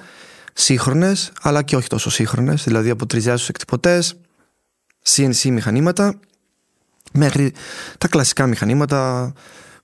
σύγχρονες 0.54 1.31
αλλά 1.42 1.62
και 1.62 1.76
όχι 1.76 1.88
τόσο 1.88 2.10
σύγχρονες 2.10 2.64
δηλαδή 2.64 2.90
από 2.90 3.06
τριζιάσους 3.06 3.50
εκτυπωτές 3.50 4.20
CNC 5.06 5.50
μηχανήματα 5.50 6.20
μέχρι 7.14 7.54
τα 7.98 8.07
κλασικά 8.07 8.48
μηχανήματα 8.48 9.33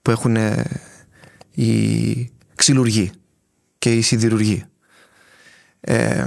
που 0.02 0.12
έχουν 0.12 0.38
οι 1.52 2.32
ξυλουργοί 2.56 3.12
και 3.78 3.94
οι 3.94 4.02
σιδηρουργοί. 4.02 4.66
Ε, 5.80 6.26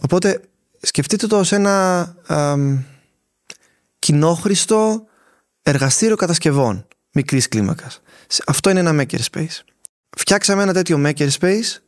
οπότε 0.00 0.40
σκεφτείτε 0.80 1.26
το 1.26 1.38
ως 1.38 1.52
ένα 1.52 2.14
ε, 2.28 2.54
κοινόχρηστο 3.98 5.04
εργαστήριο 5.62 6.16
κατασκευών 6.16 6.86
μικρής 7.16 7.48
κλίμακας. 7.48 8.00
Αυτό 8.46 8.70
είναι 8.70 8.80
ένα 8.80 9.02
makerspace. 9.02 9.60
Φτιάξαμε 10.16 10.62
ένα 10.62 10.72
τέτοιο 10.72 11.02
makerspace 11.06 11.80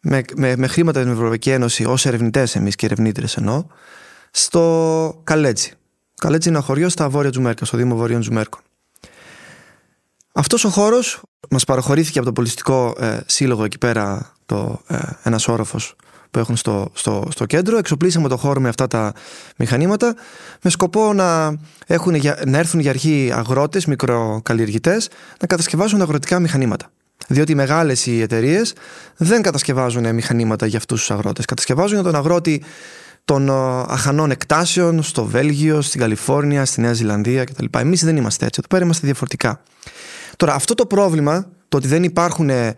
με, 0.00 0.22
με, 0.36 0.56
με 0.56 0.66
χρήματα 0.66 1.02
την 1.02 1.10
Ευρωπαϊκή 1.10 1.50
Ένωση 1.50 1.84
ως 1.84 2.06
ερευνητές 2.06 2.54
εμείς 2.56 2.76
και 2.76 2.86
ερευνήτρες 2.86 3.36
εννοώ 3.36 3.66
στο 4.30 5.20
Καλέτσι. 5.24 5.72
Καλέτσι 6.14 6.48
είναι 6.48 6.56
ένα 6.56 6.66
χωριό 6.66 6.88
στα 6.88 7.08
βόρεια 7.08 7.30
Τζουμέρκα, 7.30 7.64
στο 7.64 7.76
Δήμο 7.76 7.96
Βορείων 7.96 8.20
Τζουμέρκων. 8.20 8.60
Αυτός 10.32 10.64
ο 10.64 10.68
χώρος 10.68 11.22
μας 11.50 11.64
παραχωρήθηκε 11.64 12.18
από 12.18 12.26
το 12.26 12.32
πολιτιστικό 12.32 12.94
ε, 12.98 13.20
σύλλογο 13.26 13.64
εκεί 13.64 13.78
πέρα 13.78 14.32
το, 14.46 14.82
ε, 14.86 14.98
ένας 15.22 15.48
όροφος 15.48 15.96
που 16.30 16.38
έχουν 16.38 16.56
στο, 16.56 16.90
στο, 16.92 17.28
στο 17.30 17.46
κέντρο. 17.46 17.78
Εξοπλίσαμε 17.78 18.28
το 18.28 18.36
χώρο 18.36 18.60
με 18.60 18.68
αυτά 18.68 18.86
τα 18.86 19.12
μηχανήματα 19.56 20.14
με 20.62 20.70
σκοπό 20.70 21.12
να, 21.12 21.56
έχουν, 21.86 22.14
να 22.46 22.58
έρθουν 22.58 22.80
για 22.80 22.90
αρχή 22.90 23.32
αγρότες, 23.34 23.86
μικροκαλλιεργητές 23.86 25.08
να 25.40 25.46
κατασκευάσουν 25.46 26.02
αγροτικά 26.02 26.40
μηχανήματα. 26.40 26.90
Διότι 27.28 27.52
οι 27.52 27.54
μεγάλες 27.54 28.06
οι 28.06 28.20
εταιρείες 28.20 28.74
δεν 29.16 29.42
κατασκευάζουν 29.42 30.14
μηχανήματα 30.14 30.66
για 30.66 30.78
αυτούς 30.78 30.98
τους 30.98 31.10
αγρότες. 31.10 31.44
Κατασκευάζουν 31.44 31.94
για 31.94 32.02
τον 32.02 32.14
αγρότη 32.14 32.62
των 33.24 33.48
ε, 33.48 33.52
αχανών 33.88 34.30
εκτάσεων 34.30 35.02
στο 35.02 35.24
Βέλγιο, 35.24 35.80
στην 35.80 36.00
Καλιφόρνια, 36.00 36.64
στη 36.64 36.80
Νέα 36.80 36.92
Ζηλανδία 36.92 37.44
κτλ. 37.44 37.64
Εμείς 37.78 38.04
δεν 38.04 38.16
είμαστε 38.16 38.46
έτσι. 38.46 38.60
Εδώ 38.60 38.68
πέρα 38.68 38.84
είμαστε 38.84 39.06
διαφορετικά. 39.06 39.60
Τώρα, 40.36 40.54
αυτό 40.54 40.74
το 40.74 40.86
πρόβλημα, 40.86 41.46
το 41.68 41.76
ότι 41.76 41.88
δεν 41.88 42.02
υπάρχουν 42.02 42.50
ε, 42.50 42.74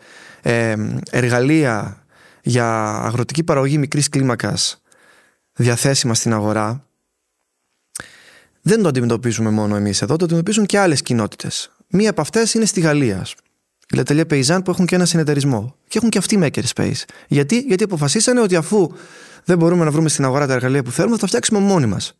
εργαλεία 1.10 1.99
για 2.42 2.96
αγροτική 2.96 3.44
παραγωγή 3.44 3.78
μικρής 3.78 4.08
κλίμακας 4.08 4.82
διαθέσιμα 5.52 6.14
στην 6.14 6.32
αγορά, 6.32 6.84
δεν 8.62 8.82
το 8.82 8.88
αντιμετωπίζουμε 8.88 9.50
μόνο 9.50 9.76
εμείς 9.76 10.02
εδώ, 10.02 10.16
το 10.16 10.24
αντιμετωπίζουν 10.24 10.66
και 10.66 10.78
άλλες 10.78 11.02
κοινότητες. 11.02 11.70
Μία 11.88 12.10
από 12.10 12.20
αυτές 12.20 12.54
είναι 12.54 12.64
στη 12.64 12.80
Γαλλία. 12.80 13.26
Η 13.92 13.96
Λετελεία 13.96 14.26
Πεϊζάν 14.26 14.62
που 14.62 14.70
έχουν 14.70 14.86
και 14.86 14.94
ένα 14.94 15.04
συνεταιρισμό. 15.04 15.76
Και 15.88 15.98
έχουν 15.98 16.10
και 16.10 16.18
αυτοί 16.18 16.38
Makerspace. 16.42 17.02
Γιατί; 17.28 17.58
Γιατί 17.58 17.84
αποφασίσανε 17.84 18.40
ότι 18.40 18.56
αφού 18.56 18.92
δεν 19.44 19.58
μπορούμε 19.58 19.84
να 19.84 19.90
βρούμε 19.90 20.08
στην 20.08 20.24
αγορά 20.24 20.46
τα 20.46 20.52
εργαλεία 20.52 20.82
που 20.82 20.90
θέλουμε, 20.90 21.14
θα 21.14 21.20
τα 21.20 21.26
φτιάξουμε 21.26 21.60
μόνοι 21.60 21.86
μας. 21.86 22.14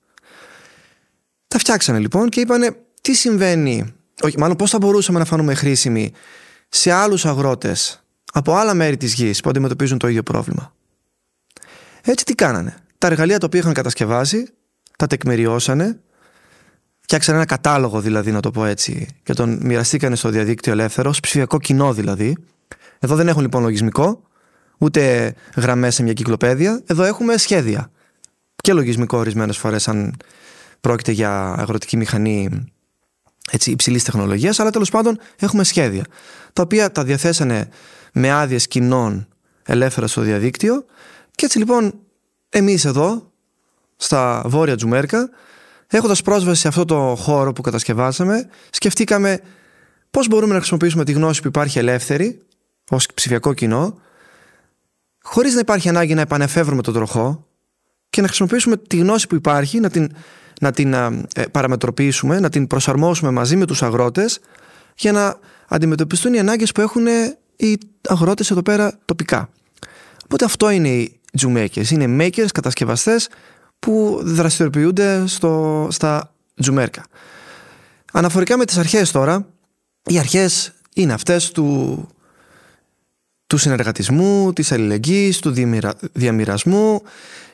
Τα 1.49 1.59
φτιάξανε 1.59 1.99
λοιπόν 1.99 2.29
και 2.29 2.41
είπανε 2.41 2.77
τι 3.00 3.15
συμβαίνει; 3.15 3.95
Όχι, 4.23 4.39
μάλλον 4.39 4.57
πώς 4.57 4.71
θα 4.71 4.79
μπορούσαμε 4.79 5.19
να 5.19 5.25
φανούμε 5.25 5.55
χρήσιμοι 5.55 6.12
σε 6.69 6.91
άλλους 6.91 7.27
αγρότες 7.27 8.05
από 8.33 8.55
άλλα 8.55 8.75
μέρη 8.75 8.97
της 8.97 9.15
γης 9.15 9.41
που 9.41 9.51
αντιμετωπίζουν 9.51 9.99
το 9.99 10.09
ίδιο 10.09 10.23
πρόβλημα. 10.23 10.73
Έτσι 12.03 12.25
τι 12.25 12.35
κάνανε; 12.35 12.77
Τα 12.99 13.07
εργαλεία 13.07 13.39
τα 13.39 13.47
οποία 13.47 13.61
είχαν 13.61 13.73
κατασκευάσει, 13.73 14.49
τα 14.99 15.07
τεκμηριώσανε, 15.07 16.01
φτιάξανε 17.01 17.37
ένα 17.37 17.47
κατάλογο 17.47 18.01
δηλαδή 18.01 18.33
να 18.33 18.41
το 18.41 18.51
πω 18.51 18.65
έτσι 18.65 19.09
και 19.23 19.33
τον 19.33 19.59
μοιραστήκανε 19.63 20.17
στο 20.17 20.29
διαδίκτυο 20.29 20.73
ελεύθερο, 20.73 21.15
ψηφιακό 21.23 21.59
κοινό 21.59 21.93
δηλαδή. 21.93 22.37
Εδώ 22.99 23.17
δεν 23.17 23.29
έχουν 23.29 23.43
λοιπόν 23.43 23.63
λογισμικό, 23.63 24.23
ούτε 24.79 25.35
γραμμές 25.57 25.95
σε 25.95 26.03
μια 26.03 26.13
κυκλοπαίδεια, 26.13 26.83
εδώ 26.87 27.05
έχουμε 27.05 27.37
σχέδια 27.37 27.91
και 28.57 28.73
λογισμικό 28.73 29.19
ορισμένες 29.19 29.57
φορές 29.59 29.89
αν 29.89 30.17
πρόκειται 30.81 31.13
για 31.13 31.55
αγροτική 31.59 31.97
μηχανή 31.97 32.67
έτσι, 33.51 33.71
υψηλής 33.71 34.05
τεχνολογίας, 34.05 34.61
αλλά 34.61 34.71
τέλος 34.71 34.91
πάντων 34.91 35.19
έχουμε 35.39 35.65
σχέδια, 35.65 36.05
τα 36.53 36.63
οποία 36.63 36.93
τα 36.93 37.05
διαθέσανε 37.05 37.69
με 38.13 38.31
άδειες 38.31 38.69
κοινών 38.69 39.29
ελεύθερα 39.63 40.07
στο 40.07 40.21
διαδίκτυο. 40.21 40.85
Και 41.35 41.45
έτσι 41.45 41.59
λοιπόν 41.59 41.95
εμείς 42.49 42.85
εδώ, 42.85 43.33
στα 43.97 44.43
βόρεια 44.47 44.77
Τζουμέρκα, 44.77 45.31
έχοντας 45.87 46.23
πρόσβαση 46.23 46.61
σε 46.61 46.69
αυτό 46.69 46.85
το 46.85 47.15
χώρο 47.19 47.53
που 47.53 47.63
κατασκευάσαμε, 47.63 48.49
σκεφτήκαμε 48.71 49.41
πώς 50.11 50.29
μπορούμε 50.29 50.53
να 50.53 50.59
χρησιμοποιήσουμε 50.59 51.05
τη 51.05 51.13
γνώση 51.13 51.41
που 51.41 51.49
υπάρχει 51.49 51.79
ελεύθερη, 51.79 52.39
ως 52.91 53.07
ψηφιακό 53.15 53.53
κοινό, 53.53 53.99
χωρίς 55.23 55.55
να 55.55 55.61
υπάρχει 55.61 55.89
ανάγκη 55.89 56.15
να 56.15 56.21
επανεφεύρουμε 56.21 56.83
τον 56.83 56.95
τροχό 56.95 57.47
και 58.11 58.21
να 58.21 58.27
χρησιμοποιήσουμε 58.27 58.77
τη 58.77 58.97
γνώση 58.97 59.27
που 59.27 59.35
υπάρχει, 59.35 59.81
να 59.81 59.91
την, 59.91 60.13
να 60.61 60.73
την 60.73 60.93
ε, 60.93 61.47
παραμετροποιήσουμε, 61.50 62.40
να 62.40 62.49
την 62.49 62.67
προσαρμόσουμε 62.67 63.31
μαζί 63.31 63.57
με 63.57 63.67
τους 63.67 63.83
αγρότες 63.83 64.38
για 64.97 65.12
να 65.12 65.38
αντιμετωπιστούν 65.69 66.35
οι 66.35 66.38
ανάγκες 66.38 66.73
που 66.73 66.81
έχουν 66.81 67.07
οι 67.57 67.79
αγρότες 68.09 68.50
εδώ 68.50 68.62
πέρα 68.62 68.99
τοπικά. 69.05 69.49
Οπότε 70.25 70.45
αυτό 70.45 70.71
είναι 70.71 70.88
οι 70.88 71.21
τζουμέκες. 71.37 71.90
Είναι 71.90 72.25
makers, 72.25 72.49
κατασκευαστές 72.55 73.29
που 73.79 74.21
δραστηριοποιούνται 74.23 75.26
στο, 75.26 75.87
στα 75.90 76.35
τζουμέρκα. 76.61 77.05
Αναφορικά 78.12 78.57
με 78.57 78.64
τις 78.64 78.79
αρχές 78.79 79.11
τώρα, 79.11 79.47
οι 80.05 80.19
αρχές 80.19 80.73
είναι 80.95 81.12
αυτές 81.12 81.50
του, 81.50 82.09
του 83.50 83.57
συνεργατισμού, 83.57 84.52
της 84.52 84.73
αλληλεγγύης, 84.73 85.38
του 85.38 85.54
διαμοιρασμού. 86.12 87.02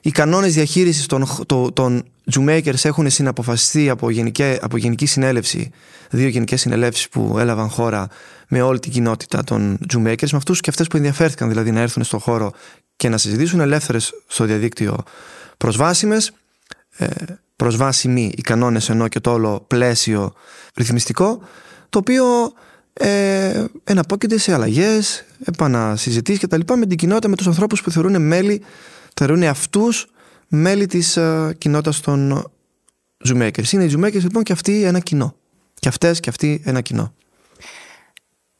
Οι 0.01 0.11
κανόνες 0.11 0.55
διαχείρισης 0.55 1.07
των, 1.07 1.27
των, 1.47 1.73
των 1.73 2.05
Jewmakers 2.33 2.85
έχουν 2.85 3.11
συναποφασιστεί 3.11 3.91
από 3.91 4.11
γενική, 4.11 4.59
από 4.61 4.77
γενική 4.77 5.07
συνέλευση, 5.07 5.71
δύο 6.11 6.29
γενικές 6.29 6.61
συνελεύσεις 6.61 7.09
που 7.09 7.37
έλαβαν 7.39 7.69
χώρα 7.69 8.09
με 8.49 8.63
όλη 8.63 8.79
την 8.79 8.93
κοινότητα 8.93 9.45
των 9.45 9.79
Jewmakers, 9.93 10.31
με 10.31 10.37
αυτούς 10.37 10.61
και 10.61 10.71
αυτές 10.71 10.87
που 10.87 10.97
ενδιαφέρθηκαν 10.97 11.49
δηλαδή 11.49 11.71
να 11.71 11.81
έρθουν 11.81 12.05
στον 12.05 12.21
χώρο 12.21 12.53
και 12.97 13.09
να 13.09 13.19
συζητήσουν 13.19 13.61
ελεύθερες 13.61 14.13
στο 14.27 14.45
διαδίκτυο 14.45 14.97
προσβάσιμες, 15.57 16.33
ε, 16.97 17.07
προσβάσιμοι 17.57 18.33
οι 18.37 18.41
κανόνες 18.41 18.89
ενώ 18.89 19.09
και 19.09 19.21
το 19.21 19.33
όλο 19.33 19.65
πλαίσιο 19.67 20.33
ρυθμιστικό, 20.75 21.41
το 21.89 21.99
οποίο 21.99 22.25
ε, 22.99 23.65
εναπόκειται 23.85 24.39
σε 24.39 24.53
αλλαγές, 24.55 25.25
επανασυζητήσεις 25.45 26.41
κτλ. 26.41 26.75
με 26.75 26.87
την 26.87 26.97
κοινότητα, 26.97 27.29
με 27.29 27.37
τους 27.37 27.47
ανθρώπους 27.47 27.83
που 27.83 27.91
θεωρούν 27.91 28.23
μέλη, 28.23 28.63
θεωρούν 29.15 29.43
αυτούς 29.43 30.07
μέλη 30.49 30.87
της 30.87 31.17
uh, 31.19 31.51
κοινότητας 31.59 32.01
των 32.01 32.51
Zoommakers. 33.29 33.73
Είναι 33.73 33.85
οι 33.85 33.93
Zoommakers 33.97 34.23
λοιπόν 34.23 34.43
και 34.43 34.53
αυτοί 34.53 34.83
ένα 34.83 34.99
κοινό. 34.99 35.35
Και 35.75 35.89
αυτές 35.89 36.21
και 36.21 36.29
αυτοί 36.29 36.63
ένα 36.65 36.81
κοινό. 36.81 37.13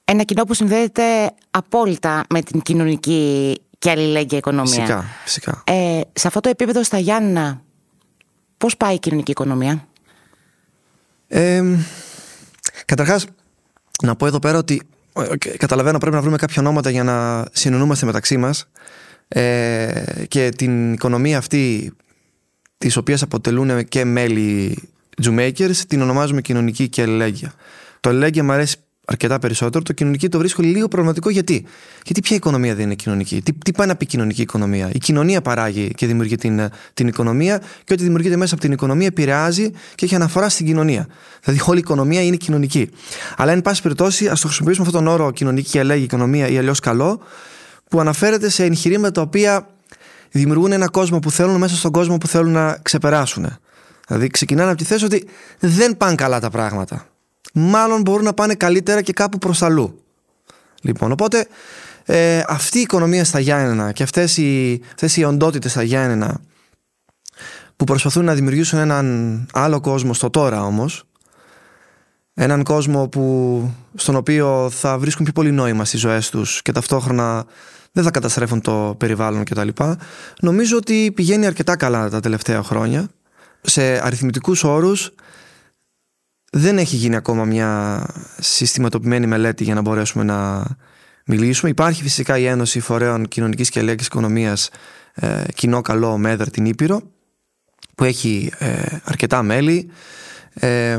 Ένα 0.05 0.23
κοινό 0.23 0.45
που 0.45 0.55
συνδέεται 0.55 1.03
απόλυτα 1.51 2.25
με 2.29 2.43
την 2.43 2.61
κοινωνική 2.61 3.55
και 3.79 3.91
αλληλέγγυα 3.91 4.39
οικονομία. 4.39 4.75
Φυσικά, 4.75 5.05
φυσικά. 5.25 5.63
Ε, 5.67 6.01
σε 6.13 6.27
αυτό 6.27 6.41
το 6.41 6.49
επίπεδο 6.49 6.83
στα 6.83 6.99
Γιάννα, 6.99 7.63
πώς 8.59 8.77
πάει 8.77 8.95
η 8.95 8.99
κοινωνική 8.99 9.31
οικονομία; 9.31 9.89
Ε, 11.29 11.63
καταρχάς, 12.85 13.27
να 14.03 14.17
πω 14.17 14.27
εδώ 14.27 14.39
πέρα 14.39 14.59
ότι 14.59 14.83
καταλαβαίνω 15.57 15.99
πρέπει 15.99 16.15
να 16.15 16.21
βρούμε 16.21 16.37
κάποια 16.37 16.63
ονόματα 16.63 16.91
για 16.91 17.05
να 17.05 17.45
συνεννούμαστε 17.53 18.07
μεταξύ 18.07 18.37
μας 18.37 18.69
ε, 19.29 20.03
και 20.29 20.49
την 20.57 20.93
οικονομία 20.93 21.39
αυτή 21.39 21.93
τις 22.79 22.97
οποίες 22.97 23.23
αποτελούν 23.23 23.89
και 23.89 24.05
μέλη 24.05 24.79
Zoommakers 25.23 25.77
την 25.89 26.03
ονομάζουμε 26.03 26.41
κοινωνική 26.41 26.89
και 26.89 27.03
αλληλέγγυα. 27.03 27.53
Το 28.01 28.09
αλληλέγγυα 28.09 28.45
μου 28.45 28.53
αρέσει 28.53 28.77
αρκετά 29.09 29.39
περισσότερο. 29.39 29.85
Το 29.85 29.93
κοινωνική 29.93 30.29
το 30.29 30.39
βρίσκω 30.39 30.63
λίγο 30.63 30.89
προβληματικό. 30.89 31.31
Γιατί, 31.31 31.65
Γιατί 32.05 32.21
ποια 32.21 32.37
οικονομία 32.37 32.75
δεν 32.75 32.85
είναι 32.85 32.95
κοινωνική; 32.95 33.43
Τι, 33.43 33.53
τι 33.53 33.73
πάει 33.73 33.87
να 33.87 33.97
πει 33.97 34.07
κοινωνική 34.07 34.43
οικονομία; 34.43 34.91
Η 34.93 34.99
κοινωνία 34.99 35.43
παράγει 35.43 35.91
και 35.95 36.07
δημιουργεί 36.07 36.37
την, 36.37 36.69
την 36.95 37.09
οικονομία 37.09 37.63
και 37.85 37.93
ό,τι 37.93 38.03
δημιουργείται 38.03 38.37
μέσα 38.37 38.55
από 38.55 38.63
την 38.63 38.73
οικονομία 38.73 39.07
επηρεάζει 39.07 39.71
και 39.95 40.05
έχει 40.05 40.15
αναφορά 40.15 40.49
στην 40.49 40.67
κοινωνία. 40.67 41.07
Δηλαδή, 41.43 41.63
όλη 41.67 41.79
η 41.79 41.81
οικονομία 41.81 42.23
είναι 42.23 42.37
κοινωνική. 42.37 42.91
Αλλά, 43.37 43.53
εν 43.53 43.63
πάση 43.63 43.83
περιπτώσει, 43.83 44.29
ας 44.29 44.41
το 44.41 44.47
χρησιμοποιήσουμε 44.47 44.87
αυτόν 44.87 45.05
τον 45.05 45.13
όρο 45.13 45.31
κοινωνική 45.31 45.71
και 45.71 45.79
αλλαγή 45.79 46.05
οικονομία 46.05 46.49
ή 46.49 46.59
αλλιώς 46.59 46.81
καλό, 46.81 47.21
που 47.89 48.01
αναφέρεται 48.01 48.49
σε 48.49 48.65
εγχειρήματα 48.65 49.13
τα 49.13 49.21
οποία 49.21 49.69
δημιουργούν 50.31 50.73
ένα 50.73 50.89
κόσμο 50.89 51.19
που 51.19 51.31
θέλουν 51.31 51.57
μέσα 51.57 51.77
στον 51.77 51.93
κόσμο 51.93 52.19
που 52.19 52.27
θέλουν 52.27 52.53
να 52.53 52.79
ξεπεράσουν. 52.83 53.57
Δηλαδή, 54.07 54.29
ξεκινάνε 54.29 54.71
από 54.71 54.79
τη 54.79 54.85
θέση 54.85 55.05
ότι 55.05 55.27
δεν 55.59 55.97
πάνε 55.97 56.15
καλά 56.15 56.41
τα 56.41 56.51
πράγματα 56.51 57.07
μάλλον 57.59 58.01
μπορούν 58.01 58.25
να 58.25 58.33
πάνε 58.33 58.55
καλύτερα 58.55 59.03
και 59.03 59.13
κάπου 59.13 59.39
προς 59.39 59.63
αλλού. 59.63 60.03
Λοιπόν, 60.83 61.13
οπότε 61.13 61.47
ε, 62.05 62.43
αυτή 62.49 62.79
η 62.79 62.81
οικονομία 62.81 63.25
στα 63.25 63.39
Γιάννενα 63.39 63.93
και 63.93 64.03
αυτές 64.03 64.37
οι, 64.37 64.81
αυτές 64.89 65.17
οι 65.17 65.25
οντότητες 65.25 65.71
στα 65.71 65.83
Γιάννενα 65.83 66.41
που 67.77 67.85
προσπαθούν 67.85 68.25
να 68.25 68.35
δημιουργήσουν 68.35 68.79
έναν 68.79 69.47
άλλο 69.53 69.81
κόσμο 69.81 70.15
στο 70.15 70.31
τώρα 70.31 70.65
όμως 70.65 71.05
έναν 72.35 72.63
κόσμο 72.63 73.09
που, 73.09 73.75
στον 73.95 74.17
οποίο 74.17 74.71
θα 74.71 74.99
βρίσκουν 74.99 75.25
πιο 75.25 75.33
πολύ 75.33 75.51
νόημα 75.51 75.85
στις 75.85 76.01
ζωές 76.01 76.31
τους 76.31 76.63
και 76.63 76.73
ταυτόχρονα 76.73 77.45
δεν 77.93 78.05
θα 78.05 78.11
καταστρέφουν 78.11 78.61
το 78.61 78.95
περιβάλλον 78.99 79.45
κτλ. 79.45 79.69
Νομίζω 80.41 80.77
ότι 80.77 81.13
πηγαίνει 81.15 81.47
αρκετά 81.47 81.77
καλά 81.77 82.11
τα 82.11 82.21
τελευταία 82.21 82.63
χρόνια. 82.63 83.09
Σε 83.61 84.07
αριθμητικούς 84.07 84.65
όρους 84.65 85.13
δεν 86.51 86.79
έχει 86.79 86.97
γίνει 86.97 87.17
ακόμα 87.17 87.45
μια 87.45 88.03
συστηματοποιημένη 88.39 89.27
μελέτη 89.27 89.65
για 89.65 89.75
να 89.75 89.81
μπορέσουμε 89.81 90.25
να 90.25 90.67
μιλήσουμε. 91.27 91.71
Υπάρχει 91.71 92.03
φυσικά 92.03 92.39
η 92.39 92.45
Ένωση 92.47 92.81
Φορέων 92.81 93.29
Κοινωνικής 93.29 93.71
και 93.71 93.79
Ελέγχης 93.79 94.07
Οικονομίας 94.07 94.71
ε, 95.15 95.43
Κοινό 95.55 95.81
Καλό 95.81 96.19
Μέδρα 96.19 96.51
την 96.51 96.65
Ήπειρο 96.65 97.03
που 97.95 98.05
έχει 98.05 98.53
ε, 98.59 98.83
αρκετά 99.05 99.43
μέλη 99.43 99.91
ε, 100.55 100.99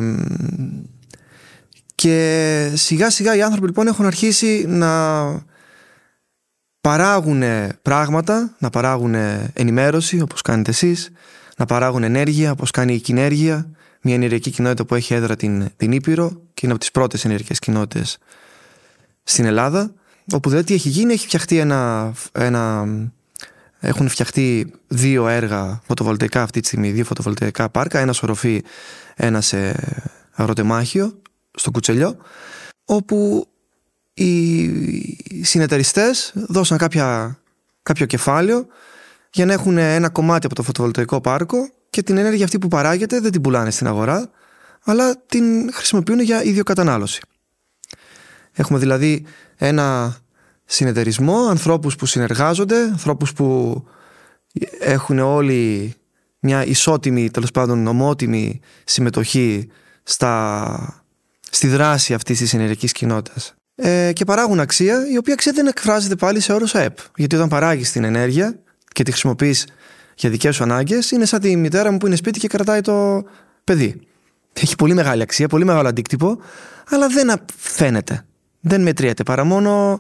και 1.95 2.71
σιγά 2.73 3.09
σιγά 3.09 3.35
οι 3.35 3.41
άνθρωποι 3.41 3.67
λοιπόν 3.67 3.87
έχουν 3.87 4.05
αρχίσει 4.05 4.65
να 4.67 5.45
παράγουν 6.81 7.43
πράγματα, 7.81 8.55
να 8.59 8.69
παράγουν 8.69 9.15
ενημέρωση 9.53 10.21
όπως 10.21 10.41
κάνετε 10.41 10.69
εσείς, 10.69 11.09
να 11.57 11.65
παράγουν 11.65 12.03
ενέργεια 12.03 12.51
όπως 12.51 12.71
κάνει 12.71 12.93
η 12.93 12.99
κοινέργεια 12.99 13.76
μια 14.07 14.15
ενεργειακή 14.15 14.51
κοινότητα 14.51 14.85
που 14.85 14.95
έχει 14.95 15.13
έδρα 15.13 15.35
την, 15.35 15.69
την 15.77 15.91
Ήπειρο 15.91 16.29
και 16.29 16.61
είναι 16.61 16.71
από 16.71 16.79
τις 16.79 16.91
πρώτες 16.91 17.25
ενεργειακές 17.25 17.59
κοινότητες 17.59 18.17
στην 19.23 19.45
Ελλάδα 19.45 19.93
όπου 20.33 20.49
δηλαδή 20.49 20.67
τι 20.67 20.73
έχει 20.73 20.89
γίνει, 20.89 21.13
έχει 21.13 21.25
φτιαχτεί 21.25 21.57
ένα, 21.57 22.13
ένα 22.31 22.87
έχουν 23.79 24.07
φτιαχτεί 24.07 24.73
δύο 24.87 25.27
έργα 25.27 25.81
φωτοβολταϊκά 25.85 26.41
αυτή 26.41 26.59
τη 26.59 26.67
στιγμή, 26.67 26.91
δύο 26.91 27.05
φωτοβολταϊκά 27.05 27.69
πάρκα, 27.69 27.99
ένα 27.99 28.13
οροφή, 28.21 28.63
ένα 29.15 29.41
σε 29.41 29.75
αγροτεμάχιο, 30.31 31.21
στο 31.51 31.71
Κουτσελιό, 31.71 32.17
όπου 32.85 33.47
οι 34.13 35.43
συνεταιριστές 35.43 36.33
δώσαν 36.35 36.77
κάποια, 36.77 37.39
κάποιο 37.83 38.05
κεφάλαιο 38.05 38.67
για 39.31 39.45
να 39.45 39.53
έχουν 39.53 39.77
ένα 39.77 40.09
κομμάτι 40.09 40.45
από 40.45 40.55
το 40.55 40.63
φωτοβολταϊκό 40.63 41.21
πάρκο 41.21 41.69
και 41.97 42.03
την 42.03 42.17
ενέργεια 42.17 42.45
αυτή 42.45 42.59
που 42.59 42.67
παράγεται 42.67 43.19
δεν 43.19 43.31
την 43.31 43.41
πουλάνε 43.41 43.71
στην 43.71 43.87
αγορά, 43.87 44.29
αλλά 44.83 45.17
την 45.25 45.73
χρησιμοποιούν 45.73 46.19
για 46.19 46.43
ίδιο 46.43 46.63
κατανάλωση. 46.63 47.21
Έχουμε 48.53 48.79
δηλαδή 48.79 49.25
ένα 49.55 50.17
συνεταιρισμό, 50.65 51.47
ανθρώπους 51.47 51.95
που 51.95 52.05
συνεργάζονται, 52.05 52.81
ανθρώπους 52.81 53.33
που 53.33 53.83
έχουν 54.79 55.19
όλοι 55.19 55.93
μια 56.39 56.65
ισότιμη, 56.65 57.29
τέλος 57.29 57.51
πάντων 57.51 57.87
ομότιμη 57.87 58.59
συμμετοχή 58.83 59.69
στα, 60.03 61.03
στη 61.49 61.67
δράση 61.67 62.13
αυτής 62.13 62.37
της 62.37 62.53
ενεργειακής 62.53 62.91
κοινότητας. 62.91 63.53
Ε, 63.75 64.11
και 64.13 64.25
παράγουν 64.25 64.59
αξία, 64.59 65.09
η 65.11 65.17
οποία 65.17 65.33
αξία 65.33 65.51
δεν 65.51 65.67
εκφράζεται 65.67 66.15
πάλι 66.15 66.39
σε 66.39 66.53
όρος 66.53 66.75
ΑΕΠ. 66.75 66.97
Γιατί 67.15 67.35
όταν 67.35 67.49
παράγεις 67.49 67.91
την 67.91 68.03
ενέργεια 68.03 68.59
και 68.91 69.03
τη 69.03 69.11
χρησιμοποιείς 69.11 69.67
για 70.17 70.29
δικές 70.29 70.55
σου 70.55 70.63
ανάγκες 70.63 71.11
είναι 71.11 71.25
σαν 71.25 71.39
τη 71.39 71.55
μητέρα 71.55 71.91
μου 71.91 71.97
που 71.97 72.07
είναι 72.07 72.15
σπίτι 72.15 72.39
και 72.39 72.47
κρατάει 72.47 72.81
το 72.81 73.23
παιδί. 73.63 74.01
Έχει 74.53 74.75
πολύ 74.75 74.93
μεγάλη 74.93 75.21
αξία, 75.21 75.47
πολύ 75.47 75.65
μεγάλο 75.65 75.87
αντίκτυπο, 75.87 76.37
αλλά 76.89 77.07
δεν 77.07 77.31
φαίνεται. 77.57 78.25
Δεν 78.59 78.81
μετριέται 78.81 79.23
παρά 79.23 79.43
μόνο 79.43 79.99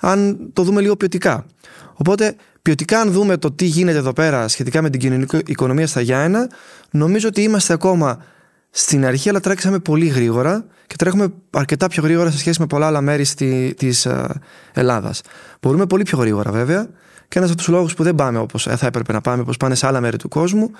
αν 0.00 0.50
το 0.52 0.62
δούμε 0.62 0.80
λίγο 0.80 0.96
ποιοτικά. 0.96 1.46
Οπότε, 1.94 2.36
ποιοτικά, 2.62 3.00
αν 3.00 3.10
δούμε 3.10 3.36
το 3.36 3.52
τι 3.52 3.64
γίνεται 3.64 3.98
εδώ 3.98 4.12
πέρα 4.12 4.48
σχετικά 4.48 4.82
με 4.82 4.90
την 4.90 5.00
κοινωνική 5.00 5.38
οικονομία 5.46 5.86
στα 5.86 6.00
Γιάννα, 6.00 6.50
νομίζω 6.90 7.28
ότι 7.28 7.42
είμαστε 7.42 7.72
ακόμα 7.72 8.24
στην 8.70 9.04
αρχή, 9.04 9.28
αλλά 9.28 9.40
τρέξαμε 9.40 9.78
πολύ 9.78 10.06
γρήγορα 10.06 10.64
και 10.86 10.96
τρέχουμε 10.96 11.32
αρκετά 11.50 11.88
πιο 11.88 12.02
γρήγορα 12.02 12.30
σε 12.30 12.38
σχέση 12.38 12.60
με 12.60 12.66
πολλά 12.66 12.86
άλλα 12.86 13.00
μέρη 13.00 13.26
της 13.76 14.06
ε, 14.06 14.40
Ελλάδας. 14.72 15.20
Μπορούμε 15.60 15.86
πολύ 15.86 16.02
πιο 16.02 16.18
γρήγορα, 16.18 16.50
βέβαια, 16.50 16.88
και 17.32 17.38
ένας 17.38 17.50
από 17.50 17.58
τους 17.58 17.68
λόγους 17.68 17.94
που 17.94 18.02
δεν 18.02 18.14
πάμε 18.14 18.38
όπως 18.38 18.62
θα 18.62 18.86
έπρεπε 18.86 19.12
να 19.12 19.20
πάμε, 19.20 19.42
όπως 19.42 19.56
πάνε 19.56 19.74
σε 19.74 19.86
άλλα 19.86 20.00
μέρη 20.00 20.16
του 20.16 20.28
κόσμου, 20.28 20.70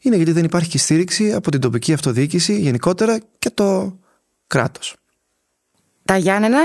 είναι 0.00 0.16
γιατί 0.16 0.32
δεν 0.32 0.44
υπάρχει 0.44 0.68
και 0.68 0.78
στήριξη 0.78 1.32
από 1.32 1.50
την 1.50 1.60
τοπική 1.60 1.92
αυτοδιοίκηση 1.92 2.58
γενικότερα 2.58 3.18
και 3.38 3.50
το 3.50 3.98
κράτος. 4.46 4.96
Τα 6.04 6.16
Γιάννενα 6.16 6.58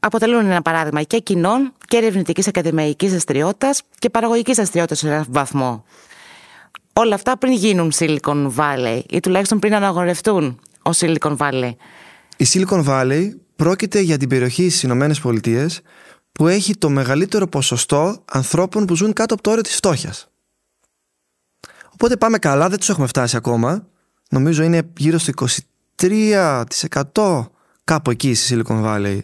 αποτελούν 0.00 0.46
ένα 0.46 0.62
παράδειγμα 0.62 1.02
και 1.02 1.18
κοινών 1.18 1.72
και 1.86 1.96
ερευνητικής 1.96 2.48
ακαδημαϊκής 2.48 3.10
δραστηριότητας 3.10 3.82
και 3.98 4.10
παραγωγικής 4.10 4.56
δραστηριότητας 4.56 4.98
σε 4.98 5.06
έναν 5.06 5.26
βαθμό. 5.28 5.84
Όλα 6.92 7.14
αυτά 7.14 7.38
πριν 7.38 7.52
γίνουν 7.52 7.92
Silicon 7.94 8.50
Valley 8.56 9.00
ή 9.10 9.20
τουλάχιστον 9.20 9.58
πριν 9.58 9.74
αναγορευτούν 9.74 10.60
ως 10.82 10.98
Silicon 11.02 11.36
Valley. 11.36 11.72
Η 12.36 12.46
Silicon 12.52 12.84
Valley 12.84 13.30
πρόκειται 13.56 14.00
για 14.00 14.16
την 14.16 14.28
περιοχή 14.28 14.68
στις 14.68 14.82
Ηνωμένες 14.82 15.20
Πολιτείες 15.20 15.80
που 16.32 16.48
έχει 16.48 16.76
το 16.76 16.90
μεγαλύτερο 16.90 17.46
ποσοστό 17.46 18.24
ανθρώπων 18.24 18.86
που 18.86 18.96
ζουν 18.96 19.12
κάτω 19.12 19.34
από 19.34 19.42
το 19.42 19.50
όριο 19.50 19.62
της 19.62 19.74
φτώχειας. 19.74 20.30
Οπότε 21.92 22.16
πάμε 22.16 22.38
καλά, 22.38 22.68
δεν 22.68 22.78
τους 22.78 22.88
έχουμε 22.88 23.06
φτάσει 23.06 23.36
ακόμα. 23.36 23.86
Νομίζω 24.30 24.62
είναι 24.62 24.82
γύρω 24.96 25.18
στο 25.18 25.32
23% 25.96 27.46
κάπου 27.84 28.10
εκεί 28.10 28.34
στη 28.34 28.54
Silicon 28.54 28.84
Valley. 28.84 29.18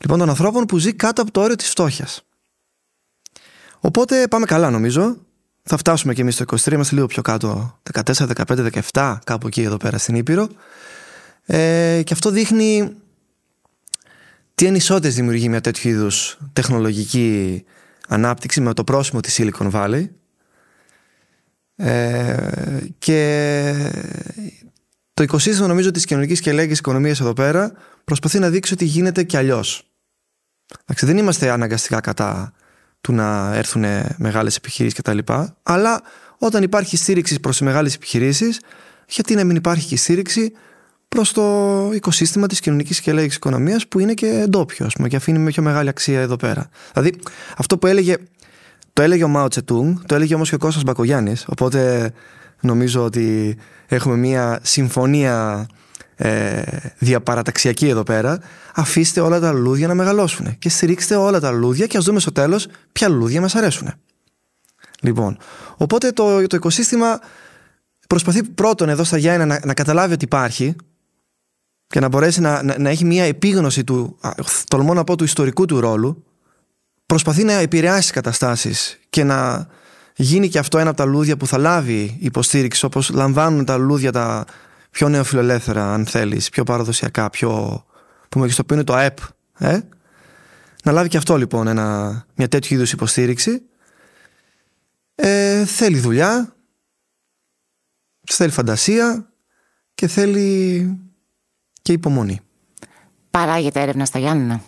Λοιπόν, 0.00 0.18
των 0.18 0.28
ανθρώπων 0.28 0.64
που 0.64 0.78
ζει 0.78 0.92
κάτω 0.92 1.22
από 1.22 1.30
το 1.30 1.40
όριο 1.40 1.56
της 1.56 1.68
φτώχειας. 1.68 2.22
Οπότε 3.80 4.28
πάμε 4.28 4.46
καλά 4.46 4.70
νομίζω. 4.70 5.16
Θα 5.62 5.76
φτάσουμε 5.76 6.14
και 6.14 6.20
εμείς 6.20 6.34
στο 6.34 6.44
23, 6.44 6.72
είμαστε 6.72 6.94
λίγο 6.94 7.06
πιο 7.06 7.22
κάτω, 7.22 7.78
14, 7.92 8.26
15, 8.46 8.80
17, 8.92 9.18
κάπου 9.24 9.46
εκεί 9.46 9.62
εδώ 9.62 9.76
πέρα 9.76 9.98
στην 9.98 10.14
Ήπειρο. 10.14 10.48
Ε, 11.44 12.02
και 12.04 12.12
αυτό 12.12 12.30
δείχνει 12.30 12.96
τι 14.60 14.66
ανισότητες 14.66 15.14
δημιουργεί 15.14 15.48
μια 15.48 15.60
τέτοιου 15.60 15.90
είδους 15.90 16.38
τεχνολογική 16.52 17.64
ανάπτυξη 18.08 18.60
με 18.60 18.74
το 18.74 18.84
πρόσημο 18.84 19.20
της 19.20 19.40
Silicon 19.40 19.70
Valley; 19.70 20.08
Ε, 21.76 22.78
και 22.98 23.92
το 25.14 25.22
οικοσύστημα 25.22 25.66
νομίζω 25.66 25.90
της 25.90 26.04
κοινωνικής 26.04 26.40
και 26.40 26.52
λέγης 26.52 26.78
οικονομίας 26.78 27.20
εδώ 27.20 27.32
πέρα 27.32 27.72
προσπαθεί 28.04 28.38
να 28.38 28.50
δείξει 28.50 28.72
ότι 28.72 28.84
γίνεται 28.84 29.22
και 29.22 29.36
αλλιώς. 29.36 29.90
δεν 31.00 31.16
είμαστε 31.16 31.50
αναγκαστικά 31.50 32.00
κατά 32.00 32.52
του 33.00 33.12
να 33.12 33.54
έρθουν 33.54 33.84
μεγάλες 34.16 34.56
επιχειρήσεις 34.56 34.98
κτλ. 34.98 35.18
Αλλά 35.62 36.02
όταν 36.38 36.62
υπάρχει 36.62 36.96
στήριξη 36.96 37.40
προς 37.40 37.56
τις 37.56 37.66
μεγάλες 37.66 37.94
επιχειρήσεις 37.94 38.60
γιατί 39.08 39.34
να 39.34 39.44
μην 39.44 39.56
υπάρχει 39.56 39.86
και 39.86 39.96
στήριξη 39.96 40.52
προς 41.16 41.32
το 41.32 41.42
οικοσύστημα 41.94 42.46
της 42.46 42.60
κοινωνικής 42.60 43.00
και 43.00 43.12
λέγης 43.12 43.34
οικονομίας 43.34 43.88
που 43.88 43.98
είναι 43.98 44.14
και 44.14 44.46
ντόπιο, 44.48 44.86
ας 44.86 44.94
πούμε, 44.94 45.08
και 45.08 45.16
αφήνει 45.16 45.38
με 45.38 45.50
πιο 45.50 45.62
μεγάλη 45.62 45.88
αξία 45.88 46.20
εδώ 46.20 46.36
πέρα. 46.36 46.68
Δηλαδή, 46.92 47.14
αυτό 47.56 47.78
που 47.78 47.86
έλεγε. 47.86 48.16
Το 48.92 49.02
έλεγε 49.02 49.24
ο 49.24 49.28
Μάο 49.28 49.48
Τσετούγκ, 49.48 49.96
το 50.06 50.14
έλεγε 50.14 50.34
όμως 50.34 50.48
και 50.48 50.54
ο 50.54 50.58
Κώστας 50.58 50.82
Μπακογιάννης. 50.82 51.44
Οπότε 51.48 52.12
νομίζω 52.60 53.04
ότι 53.04 53.56
έχουμε 53.86 54.16
μια 54.16 54.60
συμφωνία 54.62 55.66
ε, 56.16 56.62
διαπαραταξιακή 56.98 57.88
εδώ 57.88 58.02
πέρα. 58.02 58.38
Αφήστε 58.74 59.20
όλα 59.20 59.40
τα 59.40 59.52
λουλούδια 59.52 59.86
να 59.86 59.94
μεγαλώσουν 59.94 60.58
και 60.58 60.68
στηρίξτε 60.68 61.16
όλα 61.16 61.40
τα 61.40 61.50
λουλούδια 61.50 61.86
και 61.86 61.96
ας 61.96 62.04
δούμε 62.04 62.20
στο 62.20 62.32
τέλος 62.32 62.66
ποια 62.92 63.08
λουλούδια 63.08 63.40
μας 63.40 63.54
αρέσουν. 63.54 63.92
Λοιπόν, 65.02 65.38
οπότε 65.76 66.12
το, 66.12 66.46
το 66.46 66.56
οικοσύστημα 66.56 67.20
προσπαθεί 68.06 68.42
πρώτον 68.42 68.88
εδώ 68.88 69.04
στα 69.04 69.16
Γιάννα 69.16 69.46
να, 69.46 69.60
να 69.64 69.74
καταλάβει 69.74 70.12
ότι 70.12 70.24
υπάρχει 70.24 70.76
και 71.90 72.00
να 72.00 72.08
μπορέσει 72.08 72.40
να, 72.40 72.62
να, 72.62 72.78
να 72.78 72.90
έχει 72.90 73.04
μια 73.04 73.24
επίγνωση 73.24 73.84
του, 73.84 74.18
τολμώ 74.68 74.94
να 74.94 75.04
πω, 75.04 75.16
του 75.16 75.24
ιστορικού 75.24 75.64
του 75.64 75.80
ρόλου, 75.80 76.24
προσπαθεί 77.06 77.44
να 77.44 77.52
επηρεάσει 77.52 78.12
καταστάσεις 78.12 78.98
και 79.10 79.24
να 79.24 79.66
γίνει 80.16 80.48
και 80.48 80.58
αυτό 80.58 80.78
ένα 80.78 80.88
από 80.88 80.98
τα 80.98 81.04
λούδια 81.04 81.36
που 81.36 81.46
θα 81.46 81.58
λάβει 81.58 82.16
υποστήριξη, 82.20 82.84
όπως 82.84 83.10
λαμβάνουν 83.10 83.64
τα 83.64 83.76
λούδια 83.76 84.12
τα 84.12 84.44
πιο 84.90 85.08
νεοφιλελεύθερα, 85.08 85.92
αν 85.92 86.06
θέλεις, 86.06 86.48
πιο 86.48 86.64
παραδοσιακά, 86.64 87.30
πιο. 87.30 87.84
που 88.28 88.38
μεγιστοποιούν 88.38 88.84
το 88.84 88.94
ΑΕΠ. 88.94 89.18
Ε; 89.58 89.80
Να 90.84 90.92
λάβει 90.92 91.08
και 91.08 91.16
αυτό 91.16 91.36
λοιπόν 91.36 91.66
ένα, 91.66 92.24
μια 92.34 92.48
τέτοιου 92.48 92.74
είδους 92.74 92.92
υποστήριξη. 92.92 93.62
Ε, 95.14 95.64
θέλει 95.64 95.98
δουλειά, 95.98 96.54
θέλει 98.26 98.50
φαντασία 98.50 99.32
και 99.94 100.06
θέλει 100.06 101.09
και 101.82 101.92
υπομονή. 101.92 102.40
Παράγεται 103.30 103.80
έρευνα 103.80 104.04
στα 104.04 104.18
Γιάννηνα. 104.18 104.62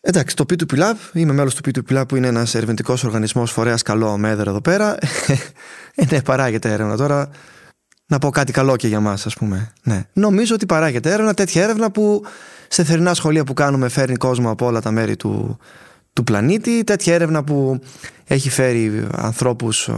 Εντάξει, 0.00 0.36
το 0.36 0.44
P2P 0.50 0.78
Lab, 0.78 0.94
είμαι 1.12 1.32
μέλος 1.32 1.54
του 1.54 1.70
P2P 1.70 1.98
Lab 1.98 2.08
που 2.08 2.16
είναι 2.16 2.26
ένας 2.26 2.54
ερευνητικός 2.54 3.04
οργανισμός 3.04 3.52
φορέας 3.52 3.82
καλό 3.82 4.16
με 4.16 4.30
έδρα 4.30 4.50
εδώ 4.50 4.60
πέρα. 4.60 4.96
ε, 5.94 6.04
ναι, 6.10 6.22
παράγεται 6.22 6.72
έρευνα 6.72 6.96
τώρα. 6.96 7.28
Να 8.06 8.18
πω 8.18 8.30
κάτι 8.30 8.52
καλό 8.52 8.76
και 8.76 8.88
για 8.88 9.00
μας 9.00 9.26
ας 9.26 9.34
πούμε. 9.34 9.72
Ναι. 9.82 10.04
Νομίζω 10.12 10.54
ότι 10.54 10.66
παράγεται 10.66 11.12
έρευνα, 11.12 11.34
τέτοια 11.34 11.62
έρευνα 11.62 11.90
που 11.90 12.24
σε 12.68 12.84
θερινά 12.84 13.14
σχολεία 13.14 13.44
που 13.44 13.54
κάνουμε 13.54 13.88
φέρνει 13.88 14.16
κόσμο 14.16 14.50
από 14.50 14.66
όλα 14.66 14.80
τα 14.80 14.90
μέρη 14.90 15.16
του, 15.16 15.58
του 16.12 16.24
πλανήτη. 16.24 16.84
Τέτοια 16.84 17.14
έρευνα 17.14 17.44
που 17.44 17.80
έχει 18.24 18.50
φέρει 18.50 19.06
ανθρώπους 19.16 19.90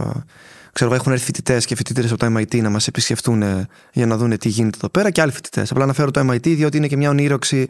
ξέρω, 0.79 0.93
έχουν 0.93 1.11
έρθει 1.11 1.25
φοιτητές 1.25 1.65
και 1.65 1.75
φοιτητέ 1.75 2.01
από 2.01 2.17
το 2.17 2.25
MIT 2.37 2.61
να 2.61 2.69
μας 2.69 2.87
επισκεφτούν 2.87 3.41
ε, 3.41 3.67
για 3.93 4.05
να 4.05 4.17
δουν 4.17 4.37
τι 4.37 4.49
γίνεται 4.49 4.77
εδώ 4.77 4.89
πέρα 4.89 5.11
και 5.11 5.21
άλλοι 5.21 5.31
φοιτητές. 5.31 5.71
Απλά 5.71 5.83
αναφέρω 5.83 6.11
το 6.11 6.29
MIT 6.29 6.47
διότι 6.55 6.77
είναι 6.77 6.87
και 6.87 6.97
μια 6.97 7.09
ονείροξη 7.09 7.67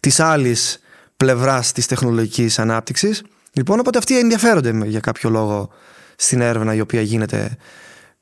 της 0.00 0.20
άλλης 0.20 0.80
πλευράς 1.16 1.72
της 1.72 1.86
τεχνολογικής 1.86 2.58
ανάπτυξης. 2.58 3.22
Λοιπόν, 3.52 3.78
οπότε 3.80 3.98
αυτοί 3.98 4.18
ενδιαφέρονται 4.18 4.72
για 4.84 5.00
κάποιο 5.00 5.30
λόγο 5.30 5.70
στην 6.16 6.40
έρευνα 6.40 6.74
η 6.74 6.80
οποία 6.80 7.00
γίνεται 7.00 7.56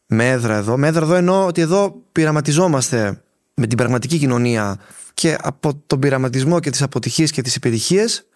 με 0.06 0.30
έδρα 0.30 0.56
εδώ. 0.56 0.76
Με 0.76 0.86
έδρα 0.86 1.04
εδώ 1.04 1.14
εννοώ 1.14 1.46
ότι 1.46 1.60
εδώ 1.60 2.02
πειραματιζόμαστε 2.12 3.22
με 3.54 3.66
την 3.66 3.76
πραγματική 3.76 4.18
κοινωνία 4.18 4.78
και 5.14 5.36
από 5.40 5.82
τον 5.86 5.98
πειραματισμό 5.98 6.60
και 6.60 6.70
τις 6.70 6.82
αποτυχίες 6.82 7.30
και 7.30 7.42
τις 7.42 7.56
επιτυχίες 7.56 8.26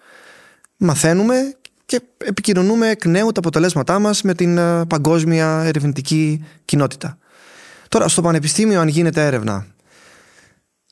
μαθαίνουμε 0.76 1.56
και 1.88 2.00
επικοινωνούμε 2.18 2.88
εκ 2.88 3.04
νέου 3.04 3.32
τα 3.32 3.40
αποτελέσματά 3.40 3.98
μας 3.98 4.22
με 4.22 4.34
την 4.34 4.58
ε, 4.58 4.84
παγκόσμια 4.84 5.62
ερευνητική 5.64 6.44
κοινότητα. 6.64 7.18
Τώρα, 7.88 8.08
στο 8.08 8.22
πανεπιστήμιο, 8.22 8.80
αν 8.80 8.88
γίνεται 8.88 9.26
έρευνα, 9.26 9.66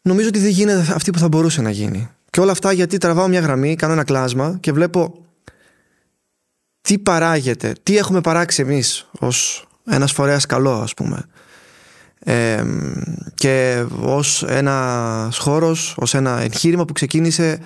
νομίζω 0.02 0.28
ότι 0.28 0.38
δεν 0.38 0.50
γίνεται 0.50 0.92
αυτή 0.94 1.10
που 1.10 1.18
θα 1.18 1.28
μπορούσε 1.28 1.62
να 1.62 1.70
γίνει. 1.70 2.08
Και 2.30 2.40
όλα 2.40 2.52
αυτά 2.52 2.72
γιατί 2.72 2.98
τραβάω 2.98 3.28
μια 3.28 3.40
γραμμή, 3.40 3.76
κάνω 3.76 3.92
ένα 3.92 4.04
κλάσμα 4.04 4.56
και 4.60 4.72
βλέπω 4.72 5.24
τι 6.80 6.98
παράγεται, 6.98 7.72
τι 7.82 7.96
έχουμε 7.96 8.20
παράξει 8.20 8.62
εμείς 8.62 9.08
ως 9.18 9.66
ένας 9.86 10.12
φορέας 10.12 10.46
καλό, 10.46 10.80
ας 10.80 10.94
πούμε. 10.94 11.24
Ε, 12.18 12.64
και 13.34 13.84
ως 14.00 14.42
ένας 14.42 15.38
χώρος, 15.38 15.94
ως 15.98 16.14
ένα 16.14 16.40
εγχείρημα 16.40 16.84
που 16.84 16.92
ξεκίνησε 16.92 17.58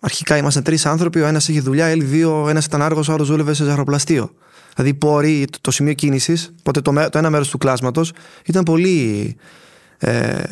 Αρχικά 0.00 0.36
ήμασταν 0.36 0.62
τρεις 0.62 0.86
άνθρωποι, 0.86 1.20
ο 1.20 1.26
ένας 1.26 1.48
είχε 1.48 1.60
δουλειά, 1.60 1.90
άλλοι 1.90 2.04
δύο, 2.04 2.48
ένας 2.48 2.64
ήταν 2.64 2.82
άργος, 2.82 3.08
ο 3.08 3.12
άλλος 3.12 3.28
δούλευε 3.28 3.54
σε 3.54 3.64
ζαχαροπλαστείο. 3.64 4.30
Δηλαδή, 4.74 4.94
πόροι, 4.94 5.44
το, 5.50 5.58
το 5.60 5.70
σημείο 5.70 5.92
κίνησης, 5.92 6.52
οπότε 6.58 6.80
το, 6.80 6.92
το 7.10 7.18
ένα 7.18 7.30
μέρος 7.30 7.48
του 7.48 7.58
κλάσματος 7.58 8.12
ήταν 8.44 8.62
πολύ 8.62 9.36
ε, 9.98 10.42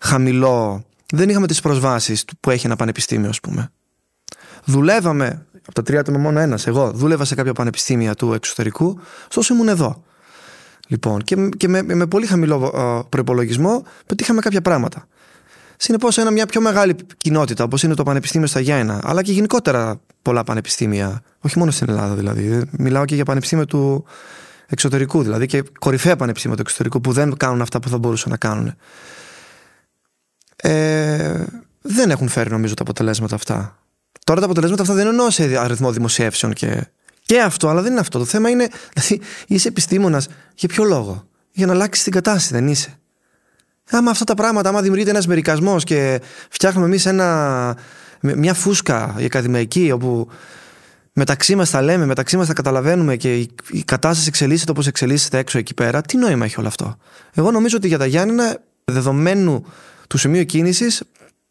χαμηλό. 0.00 0.84
Δεν 1.12 1.28
είχαμε 1.28 1.46
τις 1.46 1.60
προσβάσεις 1.60 2.24
που 2.40 2.50
έχει 2.50 2.66
ένα 2.66 2.76
πανεπιστήμιο, 2.76 3.28
ας 3.28 3.40
πούμε. 3.40 3.70
Δουλεύαμε, 4.64 5.46
από 5.62 5.72
τα 5.72 5.82
τρία 5.82 6.00
άτομα 6.00 6.18
μόνο 6.18 6.40
ένας, 6.40 6.66
εγώ 6.66 6.90
δούλευα 6.90 7.24
σε 7.24 7.34
κάποια 7.34 7.52
πανεπιστήμια 7.52 8.14
του 8.14 8.32
εξωτερικού, 8.32 9.00
ωστόσο 9.28 9.54
ήμουν 9.54 9.68
εδώ. 9.68 10.02
Λοιπόν, 10.88 11.22
και, 11.22 11.48
και 11.56 11.68
με, 11.68 11.82
με 11.82 12.06
πολύ 12.06 12.26
χαμηλό 12.26 13.06
προπολογισμό 13.08 13.82
πετύχαμε 14.06 14.40
κάποια 14.40 14.62
πράγματα. 14.62 15.06
Συνεπώς, 15.76 16.18
ένα 16.18 16.30
μια 16.30 16.46
πιο 16.46 16.60
μεγάλη 16.60 16.96
κοινότητα 17.16 17.64
όπως 17.64 17.82
είναι 17.82 17.94
το 17.94 18.02
Πανεπιστήμιο 18.02 18.46
στα 18.46 18.60
Γιάννα, 18.60 19.00
αλλά 19.04 19.22
και 19.22 19.32
γενικότερα 19.32 20.00
πολλά 20.22 20.44
πανεπιστήμια, 20.44 21.22
όχι 21.40 21.58
μόνο 21.58 21.70
στην 21.70 21.88
Ελλάδα 21.88 22.14
δηλαδή. 22.14 22.62
Μιλάω 22.70 23.04
και 23.04 23.14
για 23.14 23.24
πανεπιστήμια 23.24 23.64
του 23.64 24.04
εξωτερικού, 24.66 25.22
δηλαδή 25.22 25.46
και 25.46 25.64
κορυφαία 25.78 26.16
πανεπιστήμια 26.16 26.56
του 26.56 26.62
εξωτερικού 26.62 27.00
που 27.00 27.12
δεν 27.12 27.36
κάνουν 27.36 27.60
αυτά 27.60 27.80
που 27.80 27.88
θα 27.88 27.98
μπορούσαν 27.98 28.30
να 28.30 28.36
κάνουν. 28.36 28.74
Ε, 30.56 31.44
δεν 31.80 32.10
έχουν 32.10 32.28
φέρει 32.28 32.50
νομίζω 32.50 32.74
τα 32.74 32.82
αποτελέσματα 32.82 33.34
αυτά. 33.34 33.78
Τώρα 34.24 34.40
τα 34.40 34.46
αποτελέσματα 34.46 34.82
αυτά 34.82 34.94
δεν 34.94 35.06
εννοώ 35.06 35.30
σε 35.30 35.58
αριθμό 35.58 35.92
δημοσιεύσεων 35.92 36.52
και, 36.52 36.86
και 37.20 37.40
αυτό, 37.40 37.68
αλλά 37.68 37.82
δεν 37.82 37.90
είναι 37.90 38.00
αυτό. 38.00 38.18
Το 38.18 38.24
θέμα 38.24 38.48
είναι, 38.50 38.68
δηλαδή, 38.92 39.20
είσαι 39.46 39.68
επιστήμονας 39.68 40.28
για 40.54 40.68
ποιο 40.68 40.84
λόγο; 40.84 41.28
Για 41.52 41.66
να 41.66 41.72
αλλάξεις 41.72 42.04
την 42.04 42.12
κατάσταση, 42.12 42.52
δεν 42.52 42.68
είσαι. 42.68 42.98
Άμα 43.90 44.10
αυτά 44.10 44.24
τα 44.24 44.34
πράγματα, 44.34 44.68
άμα 44.68 44.80
δημιουργείται 44.80 45.10
ένας 45.10 45.26
μερικασμός 45.26 45.84
και 45.84 46.20
φτιάχνουμε 46.48 46.86
εμείς 46.86 47.08
μια 48.20 48.54
φούσκα 48.54 49.14
η 49.18 49.24
ακαδημαϊκή 49.24 49.90
όπου 49.90 50.28
μεταξύ 51.12 51.54
μας 51.54 51.70
τα 51.70 51.82
λέμε, 51.82 52.06
μεταξύ 52.06 52.36
μας 52.36 52.46
τα 52.46 52.52
καταλαβαίνουμε 52.52 53.16
και 53.16 53.36
η 53.70 53.82
κατάσταση 53.84 54.28
εξελίσσεται 54.28 54.70
όπως 54.70 54.86
εξελίσσεται 54.86 55.38
έξω 55.38 55.58
εκεί 55.58 55.74
πέρα, 55.74 56.00
τι 56.00 56.16
νόημα 56.16 56.44
έχει 56.44 56.54
όλο 56.58 56.68
αυτό; 56.68 56.96
Εγώ 57.34 57.50
νομίζω 57.50 57.76
ότι 57.76 57.88
για 57.88 57.98
τα 57.98 58.06
Γιάννηνα, 58.06 58.56
δεδομένου 58.84 59.64
του 60.08 60.18
σημείου 60.18 60.44
κίνησης, 60.44 61.02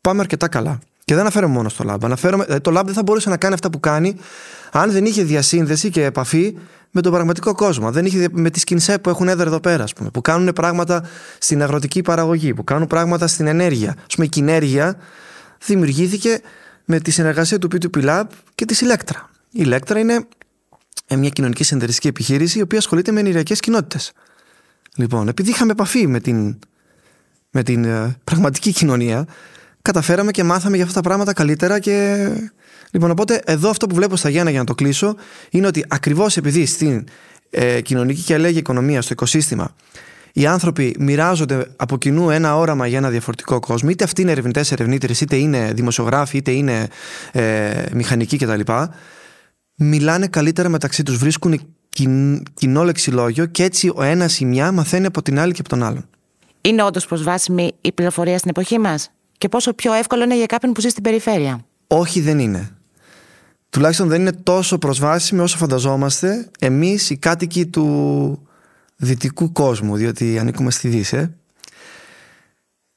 πάμε 0.02 0.19
αρκετά 0.19 0.48
καλά. 0.48 0.80
Και 1.06 1.13
δεν 1.13 1.21
αναφέρομαι 1.21 1.54
μόνο 1.54 1.69
στο 1.69 1.86
lab. 1.88 1.98
Αναφέρομαι, 2.04 2.45
ε, 2.48 2.60
το 2.60 2.80
lab 2.80 2.84
δεν 2.86 2.93
θα 2.93 3.04
μπορούσε 3.04 3.30
να 3.30 3.38
κάνει 3.38 3.54
αυτά 3.54 3.69
που 3.69 3.80
κάνει 3.80 4.15
αν 4.71 4.91
δεν 4.91 5.06
είχε 5.06 5.24
διασύνδεση 5.24 5.89
και 5.89 6.04
επαφή 6.04 6.56
με 6.95 7.01
τον 7.01 7.12
πραγματικό 7.12 7.55
κόσμο. 7.55 7.91
Δεν 7.91 8.05
είχε 8.05 8.27
με 8.31 8.49
τι 8.49 8.63
κινσέ 8.63 8.99
που 8.99 9.10
έχουν 9.10 9.27
έδρα 9.27 9.45
εδώ 9.45 9.60
πέρα, 9.60 9.84
ας 9.84 9.93
πούμε, 9.93 10.10
που 10.10 10.21
κάνουν 10.21 10.53
πράγματα 10.53 11.03
στην 11.38 11.62
αγροτική 11.62 12.01
παραγωγή, 12.01 12.53
που 12.53 12.63
κάνουν 12.63 12.88
πράγματα 12.88 13.27
στην 13.27 13.47
ενέργεια. 13.47 13.89
Α 13.89 14.13
πούμε, 14.13 14.25
η 14.25 14.29
κυνέργεια 14.29 14.97
δημιουργήθηκε 15.65 16.39
με 16.86 16.99
τη 16.99 17.12
συνεργασία 17.12 17.58
του 17.58 17.67
P2P 17.71 18.05
Lab 18.05 18.23
και 18.55 18.65
της 18.65 18.84
Electra. 18.86 19.15
Η 19.51 19.63
Electra 19.65 19.95
είναι 19.97 20.25
ε, 21.08 21.15
μια 21.15 21.29
κοινωνική 21.29 21.63
συνεταιριστική 21.63 22.08
επιχείρηση 22.08 22.58
η 22.58 22.62
οποία 22.62 22.77
ασχολείται 22.77 23.12
με 23.12 23.19
ενεργειακές 23.19 23.60
κοινότητες. 23.60 24.12
Λοιπόν, 24.95 25.27
επειδή 25.27 25.49
είχαμε 25.49 25.71
επαφή 25.71 26.08
με 26.08 26.19
την, 26.19 26.60
με 27.49 27.63
την 27.63 27.86
ε, 27.86 28.15
πραγματική 28.23 28.71
κοινωνία, 28.71 29.27
καταφέραμε 29.81 30.31
και 30.31 30.43
μάθαμε 30.43 30.75
για 30.75 30.86
αυτά 30.86 31.01
τα 31.01 31.08
πράγματα 31.08 31.34
καλύτερα 31.34 31.79
και. 31.79 32.27
Λοιπόν, 32.95 33.12
οπότε 33.12 33.41
εδώ 33.45 33.69
αυτό 33.69 33.88
που 33.88 33.95
βλέπω 33.95 34.15
στα 34.15 34.29
Γιάννα 34.29 34.49
για 34.49 34.60
να 34.60 34.65
το 34.65 34.75
κλείσω 34.75 35.15
είναι 35.49 35.67
ότι 35.67 35.86
ακριβώς 35.88 36.38
επειδή 36.38 36.65
στην 36.65 37.08
ε, 37.49 37.81
κοινωνική 37.81 38.21
και 38.21 38.34
αλλαγή 38.34 38.58
οικονομία, 38.58 39.01
στο 39.01 39.13
οικοσύστημα, 39.13 39.75
οι 40.34 40.45
άνθρωποι 40.45 40.95
μοιράζονται 40.99 41.67
από 41.75 41.97
κοινού 41.97 42.29
ένα 42.29 42.58
όραμα 42.58 42.88
για 42.88 42.97
ένα 42.97 43.10
διαφορετικό 43.10 43.60
κόσμο, 43.60 43.89
είτε 43.89 44.03
αυτοί 44.03 44.21
είναι 44.21 44.31
ερευνητές, 44.31 44.71
ερευνήτρε, 44.71 45.13
είτε 45.21 45.36
είναι 45.36 45.71
δημοσιογράφοι, 45.73 46.38
είτε 46.38 46.51
είναι 46.51 46.88
ε, 47.31 47.84
μηχανικοί 47.93 48.38
κτλ. 48.38 48.71
Μιλάνε 49.75 50.27
καλύτερα 50.27 50.69
μεταξύ 50.69 51.03
τους, 51.03 51.17
βρίσκουν 51.17 51.62
κοινό 52.53 52.84
λεξιλόγιο 52.84 53.45
και 53.45 53.63
έτσι 53.63 53.91
ο 53.95 54.03
ένας 54.03 54.39
ή 54.39 54.45
μια 54.45 54.71
μαθαίνει 54.71 55.05
από 55.05 55.21
την 55.21 55.39
άλλη 55.39 55.53
και 55.53 55.60
από 55.60 55.69
τον 55.69 55.84
άλλον. 55.84 56.05
Είναι 56.62 56.84
όντως 56.84 57.05
προσβάσιμη 57.05 57.73
η 57.81 57.91
πληροφορία 57.91 58.38
στην 58.38 58.49
εποχή 58.49 58.79
μας, 58.79 59.12
και 59.38 59.49
πόσο 59.49 59.73
πιο 59.73 59.93
εύκολο 59.93 60.23
είναι 60.23 60.36
για 60.36 60.45
κάποιον 60.45 60.71
που 60.71 60.81
ζει 60.81 60.89
στην 60.89 61.03
περιφέρεια; 61.03 61.65
Όχι, 61.88 62.21
δεν 62.21 62.39
είναι. 62.39 62.74
Τουλάχιστον 63.69 64.08
δεν 64.08 64.21
είναι 64.21 64.32
τόσο 64.32 64.78
προσβάσιμη 64.78 65.41
όσο 65.41 65.58
φανταζόμαστε 65.58 66.51
εμείς 66.60 67.10
οι 67.10 67.17
κάτοικοι 67.17 67.65
του 67.65 68.47
δυτικού 68.95 69.51
κόσμου, 69.51 69.95
διότι 69.95 70.39
ανήκουμε 70.39 70.71
στη 70.71 70.88
Δύση. 70.88 71.17
Ε. 71.17 71.30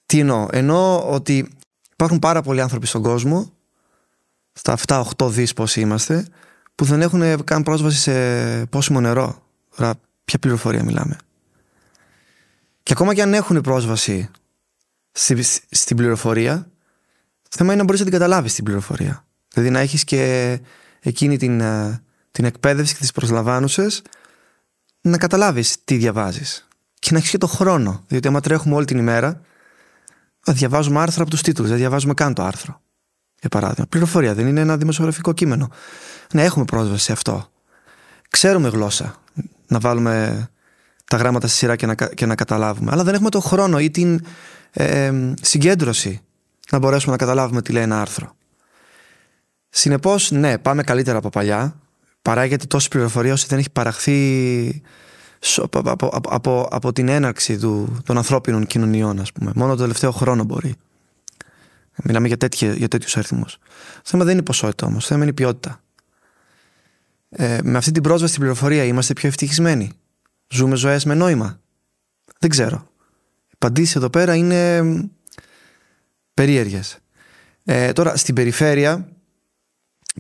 Τι 0.07 0.19
εννοώ, 0.19 0.49
εννοώ 0.51 1.11
ότι 1.11 1.49
υπάρχουν 1.93 2.19
πάρα 2.19 2.43
πολλοί 2.43 2.61
άνθρωποι 2.61 2.87
στον 2.87 3.03
κόσμο, 3.03 3.53
στα 4.53 4.77
7-8 4.87 5.29
δις 5.31 5.53
πόσοι 5.53 5.81
είμαστε, 5.81 6.27
που 6.75 6.85
δεν 6.85 7.03
έχουν 7.03 7.45
καν 7.45 7.63
πρόσβαση 7.63 7.99
σε 7.99 8.67
πόσιμο 8.67 9.01
νερό. 9.01 9.43
Τώρα, 9.77 9.95
ποια 10.25 10.39
πληροφορία 10.39 10.85
μιλάμε; 10.85 11.17
Και 12.83 12.93
ακόμα 12.93 13.15
και 13.15 13.23
αν 13.23 13.35
έχουν 13.35 13.61
πρόσβαση 13.61 14.31
στη, 15.13 15.43
στην 15.71 15.97
πληροφορία, 15.97 16.71
το 17.43 17.57
θέμα 17.57 17.69
είναι 17.69 17.81
να 17.81 17.85
μπορείς 17.85 18.01
να 18.01 18.07
την 18.07 18.19
καταλάβεις 18.19 18.55
την 18.55 18.65
πληροφορία. 18.65 19.28
Δηλαδή 19.53 19.71
να 19.71 19.79
έχεις 19.79 20.05
και 20.05 20.61
εκείνη 21.01 21.37
την, 21.37 21.61
ε, 21.61 22.03
την 22.31 22.45
εκπαίδευση 22.45 22.95
και 22.95 23.01
τις 23.01 23.13
προσλαμβάνουσες 23.13 24.03
να 25.01 25.19
καταλάβεις 25.19 25.77
τι 25.85 25.97
διαβάζεις. 25.97 26.69
Και 26.99 27.09
να 27.13 27.19
έχεις 27.19 27.31
και 27.31 27.39
το 27.39 27.47
χρόνο. 27.47 28.05
Διότι 28.09 28.29
άμα 28.29 28.41
τρέχουμε 28.41 28.75
όλη 28.75 28.85
την 28.85 28.99
ημέρα, 28.99 29.41
διαβάζουμε 30.47 31.01
άρθρα 31.01 31.23
από 31.23 31.31
τους 31.31 31.43
τίτλους, 31.43 31.69
δεν 31.69 31.77
διαβάζουμε 31.77 32.15
καν 32.15 32.35
το 32.35 32.43
άρθρο. 32.43 32.81
Για 33.41 33.49
παράδειγμα, 33.49 33.87
πληροφορία 33.87 34.35
δεν 34.35 34.47
είναι 34.47 34.61
ένα 34.61 34.77
δημοσιογραφικό 34.77 35.33
κείμενο. 35.33 35.71
Να 36.33 36.43
έχουμε 36.43 36.65
πρόσβαση 36.65 37.05
σε 37.05 37.13
αυτό. 37.13 37.51
Ξέρουμε 38.31 38.69
γλώσσα. 38.69 39.15
Να 39.67 39.79
βάλουμε 39.79 40.47
τα 41.05 41.17
γράμματα 41.17 41.47
στη 41.47 41.57
σειρά 41.57 41.77
και 41.77 41.87
να, 41.87 41.95
και 41.95 42.27
να 42.27 42.35
καταλάβουμε. 42.35 42.91
Αλλά 42.93 43.05
δεν 43.05 43.15
έχουμε 43.15 43.31
το 43.31 43.41
χρόνο 43.41 43.79
ή 43.79 43.91
την 43.91 44.21
ε, 44.71 45.13
συγκέντρωση 45.41 46.21
να 46.71 46.79
μπορέσουμε 46.79 47.13
να 47.13 47.19
καταλάβουμε 47.19 47.63
τι 47.63 47.73
λέει 47.73 47.83
ένα 47.83 48.01
άρθρο. 48.01 48.37
Συνεπώς, 49.79 50.31
ναι, 50.31 50.59
πάμε 50.59 50.83
καλύτερα 50.83 51.19
από 51.19 51.29
παλιά. 51.29 51.81
Παράγεται 52.23 52.67
τόση 52.67 52.89
πληροφορία 52.89 53.33
όσο 53.33 53.47
δεν 53.49 53.59
έχει 53.59 53.71
παραχθεί 53.71 54.83
από, 55.57 55.79
από, 55.85 56.07
από, 56.29 56.69
από 56.71 56.93
την 56.93 57.09
έναρξη 57.09 57.59
του, 57.59 58.03
των 58.05 58.17
ανθρώπινων 58.17 58.67
κοινωνιών, 58.67 59.21
ας 59.21 59.33
πούμε. 59.33 59.53
Μόνο 59.55 59.75
το 59.75 59.81
τελευταίο 59.81 60.11
χρόνο 60.11 60.45
μπορεί. 60.45 60.75
Μιλάμε 62.03 62.27
για, 62.27 62.37
τέτοιου 62.37 62.73
για 62.73 62.89
τέτοιους 62.89 63.17
αριθμούς. 63.17 63.59
Το 63.95 64.03
θέμα 64.05 64.25
δεν 64.25 64.33
είναι 64.33 64.41
η 64.41 64.45
ποσότητα 64.45 64.87
όμως, 64.87 65.03
το 65.03 65.09
θέμα 65.09 65.21
είναι 65.21 65.31
η 65.31 65.35
ποιότητα. 65.35 65.81
Ε, 67.31 67.59
με 67.63 67.79
αυτή 67.79 67.91
την 67.91 68.03
πρόσβαση 68.03 68.29
στην 68.29 68.41
πληροφορία 68.41 68.85
είμαστε 68.85 69.13
πιο 69.13 69.29
ευτυχισμένοι. 69.29 69.91
Ζούμε 70.49 70.77
ζωές 70.77 71.05
με 71.05 71.15
νόημα. 71.15 71.61
Δεν 72.39 72.51
ξέρω. 72.51 72.89
Οι 73.49 73.53
απαντήσεις 73.55 73.97
εδώ 73.97 74.11
πέρα 74.11 74.35
είναι 74.35 74.83
περίεργες. 76.35 76.99
Ε, 77.65 77.93
τώρα, 77.93 78.17
στην 78.17 78.35
περιφέρεια, 78.35 79.09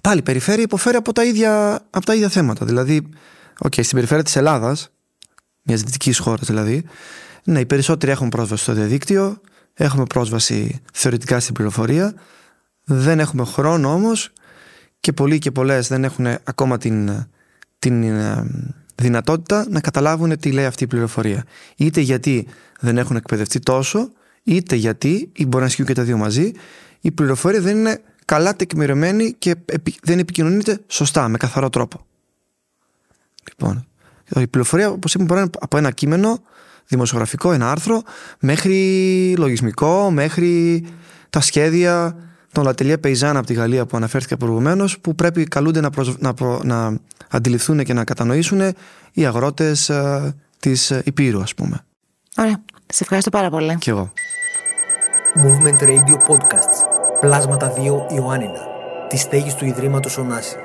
πάλι 0.00 0.18
η 0.18 0.22
περιφέρεια 0.22 0.62
υποφέρει 0.62 0.96
από 0.96 1.12
τα 1.12 1.24
ίδια, 1.24 1.74
από 1.90 2.06
τα 2.06 2.14
ίδια 2.14 2.28
θέματα. 2.28 2.64
Δηλαδή, 2.64 3.08
okay, 3.64 3.82
στην 3.82 3.94
περιφέρεια 3.94 4.24
της 4.24 4.36
Ελλάδας, 4.36 4.90
μιας 5.62 5.82
δυτικής 5.82 6.18
χώρας 6.18 6.46
δηλαδή, 6.46 6.84
ναι, 7.44 7.60
οι 7.60 7.66
περισσότεροι 7.66 8.12
έχουν 8.12 8.28
πρόσβαση 8.28 8.62
στο 8.62 8.72
διαδίκτυο, 8.72 9.40
έχουμε 9.74 10.04
πρόσβαση 10.04 10.80
θεωρητικά 10.92 11.40
στην 11.40 11.54
πληροφορία, 11.54 12.14
δεν 12.84 13.20
έχουμε 13.20 13.44
χρόνο 13.44 13.92
όμως 13.92 14.32
και 15.00 15.12
πολλοί 15.12 15.38
και 15.38 15.50
πολλές 15.50 15.88
δεν 15.88 16.04
έχουν 16.04 16.26
ακόμα 16.44 16.78
την, 16.78 17.26
την 17.78 18.02
ε, 18.02 18.46
δυνατότητα 18.94 19.66
να 19.68 19.80
καταλάβουν 19.80 20.38
τι 20.38 20.52
λέει 20.52 20.64
αυτή 20.64 20.84
η 20.84 20.86
πληροφορία. 20.86 21.44
Είτε 21.76 22.00
γιατί 22.00 22.46
δεν 22.80 22.98
έχουν 22.98 23.16
εκπαιδευτεί 23.16 23.58
τόσο, 23.58 24.12
είτε 24.42 24.74
γιατί, 24.74 25.30
ή 25.32 25.46
μπορεί 25.46 25.62
να 25.62 25.68
ισχύουν 25.68 25.86
και 25.86 25.94
τα 25.94 26.02
δύο 26.02 26.16
μαζί, 26.16 26.52
η 27.00 27.10
πληροφορία 27.10 27.60
δεν 27.60 27.76
είναι 27.76 28.00
καλά 28.28 28.56
τεκμηρωμένη 28.56 29.34
και 29.38 29.54
δεν 30.02 30.18
επικοινωνείται 30.18 30.80
σωστά, 30.86 31.28
με 31.28 31.36
καθαρό 31.36 31.70
τρόπο. 31.70 32.06
Λοιπόν, 33.48 33.86
η 34.36 34.46
πληροφορία, 34.46 34.90
όπως 34.90 35.14
είπαμε, 35.14 35.28
μπορεί 35.28 35.40
να 35.40 35.46
είναι 35.46 35.56
από 35.60 35.76
ένα 35.76 35.90
κείμενο 35.90 36.38
δημοσιογραφικό, 36.86 37.52
ένα 37.52 37.70
άρθρο, 37.70 38.02
μέχρι 38.40 39.34
λογισμικό, 39.38 40.10
μέχρι 40.10 40.84
τα 41.30 41.40
σχέδια 41.40 42.16
των 42.52 42.64
Λατελία 42.64 42.98
Πεϊζάν 42.98 43.36
από 43.36 43.46
τη 43.46 43.54
Γαλλία 43.54 43.86
που 43.86 43.96
αναφέρθηκα 43.96 44.36
προηγουμένως, 44.36 44.98
που 44.98 45.14
πρέπει 45.14 45.44
καλούνται 45.44 45.80
να, 45.80 45.90
να, 46.18 46.34
να 46.62 46.98
αντιληφθούν 47.28 47.84
και 47.84 47.92
να 47.92 48.04
κατανοήσουν 48.04 48.60
οι 49.12 49.26
αγρότες 49.26 49.88
ε, 49.88 50.34
της 50.58 50.90
Υπήρου, 51.04 51.40
ας 51.40 51.54
πούμε. 51.54 51.84
Ωραία. 52.36 52.62
Σε 52.86 53.02
ευχαριστώ 53.02 53.30
πάρα 53.30 53.50
πολύ. 53.50 53.76
Και 53.78 53.90
εγώ. 53.90 54.12
Movement 55.34 55.82
Radio 55.82 56.16
Podcasts. 56.28 56.87
Πλάσματα 57.20 57.72
2 57.76 57.78
Ιωάννινα. 58.14 58.60
Τη 59.08 59.16
στέγη 59.16 59.54
του 59.54 59.64
Ιδρύματος 59.64 60.18
Ωνάση. 60.18 60.56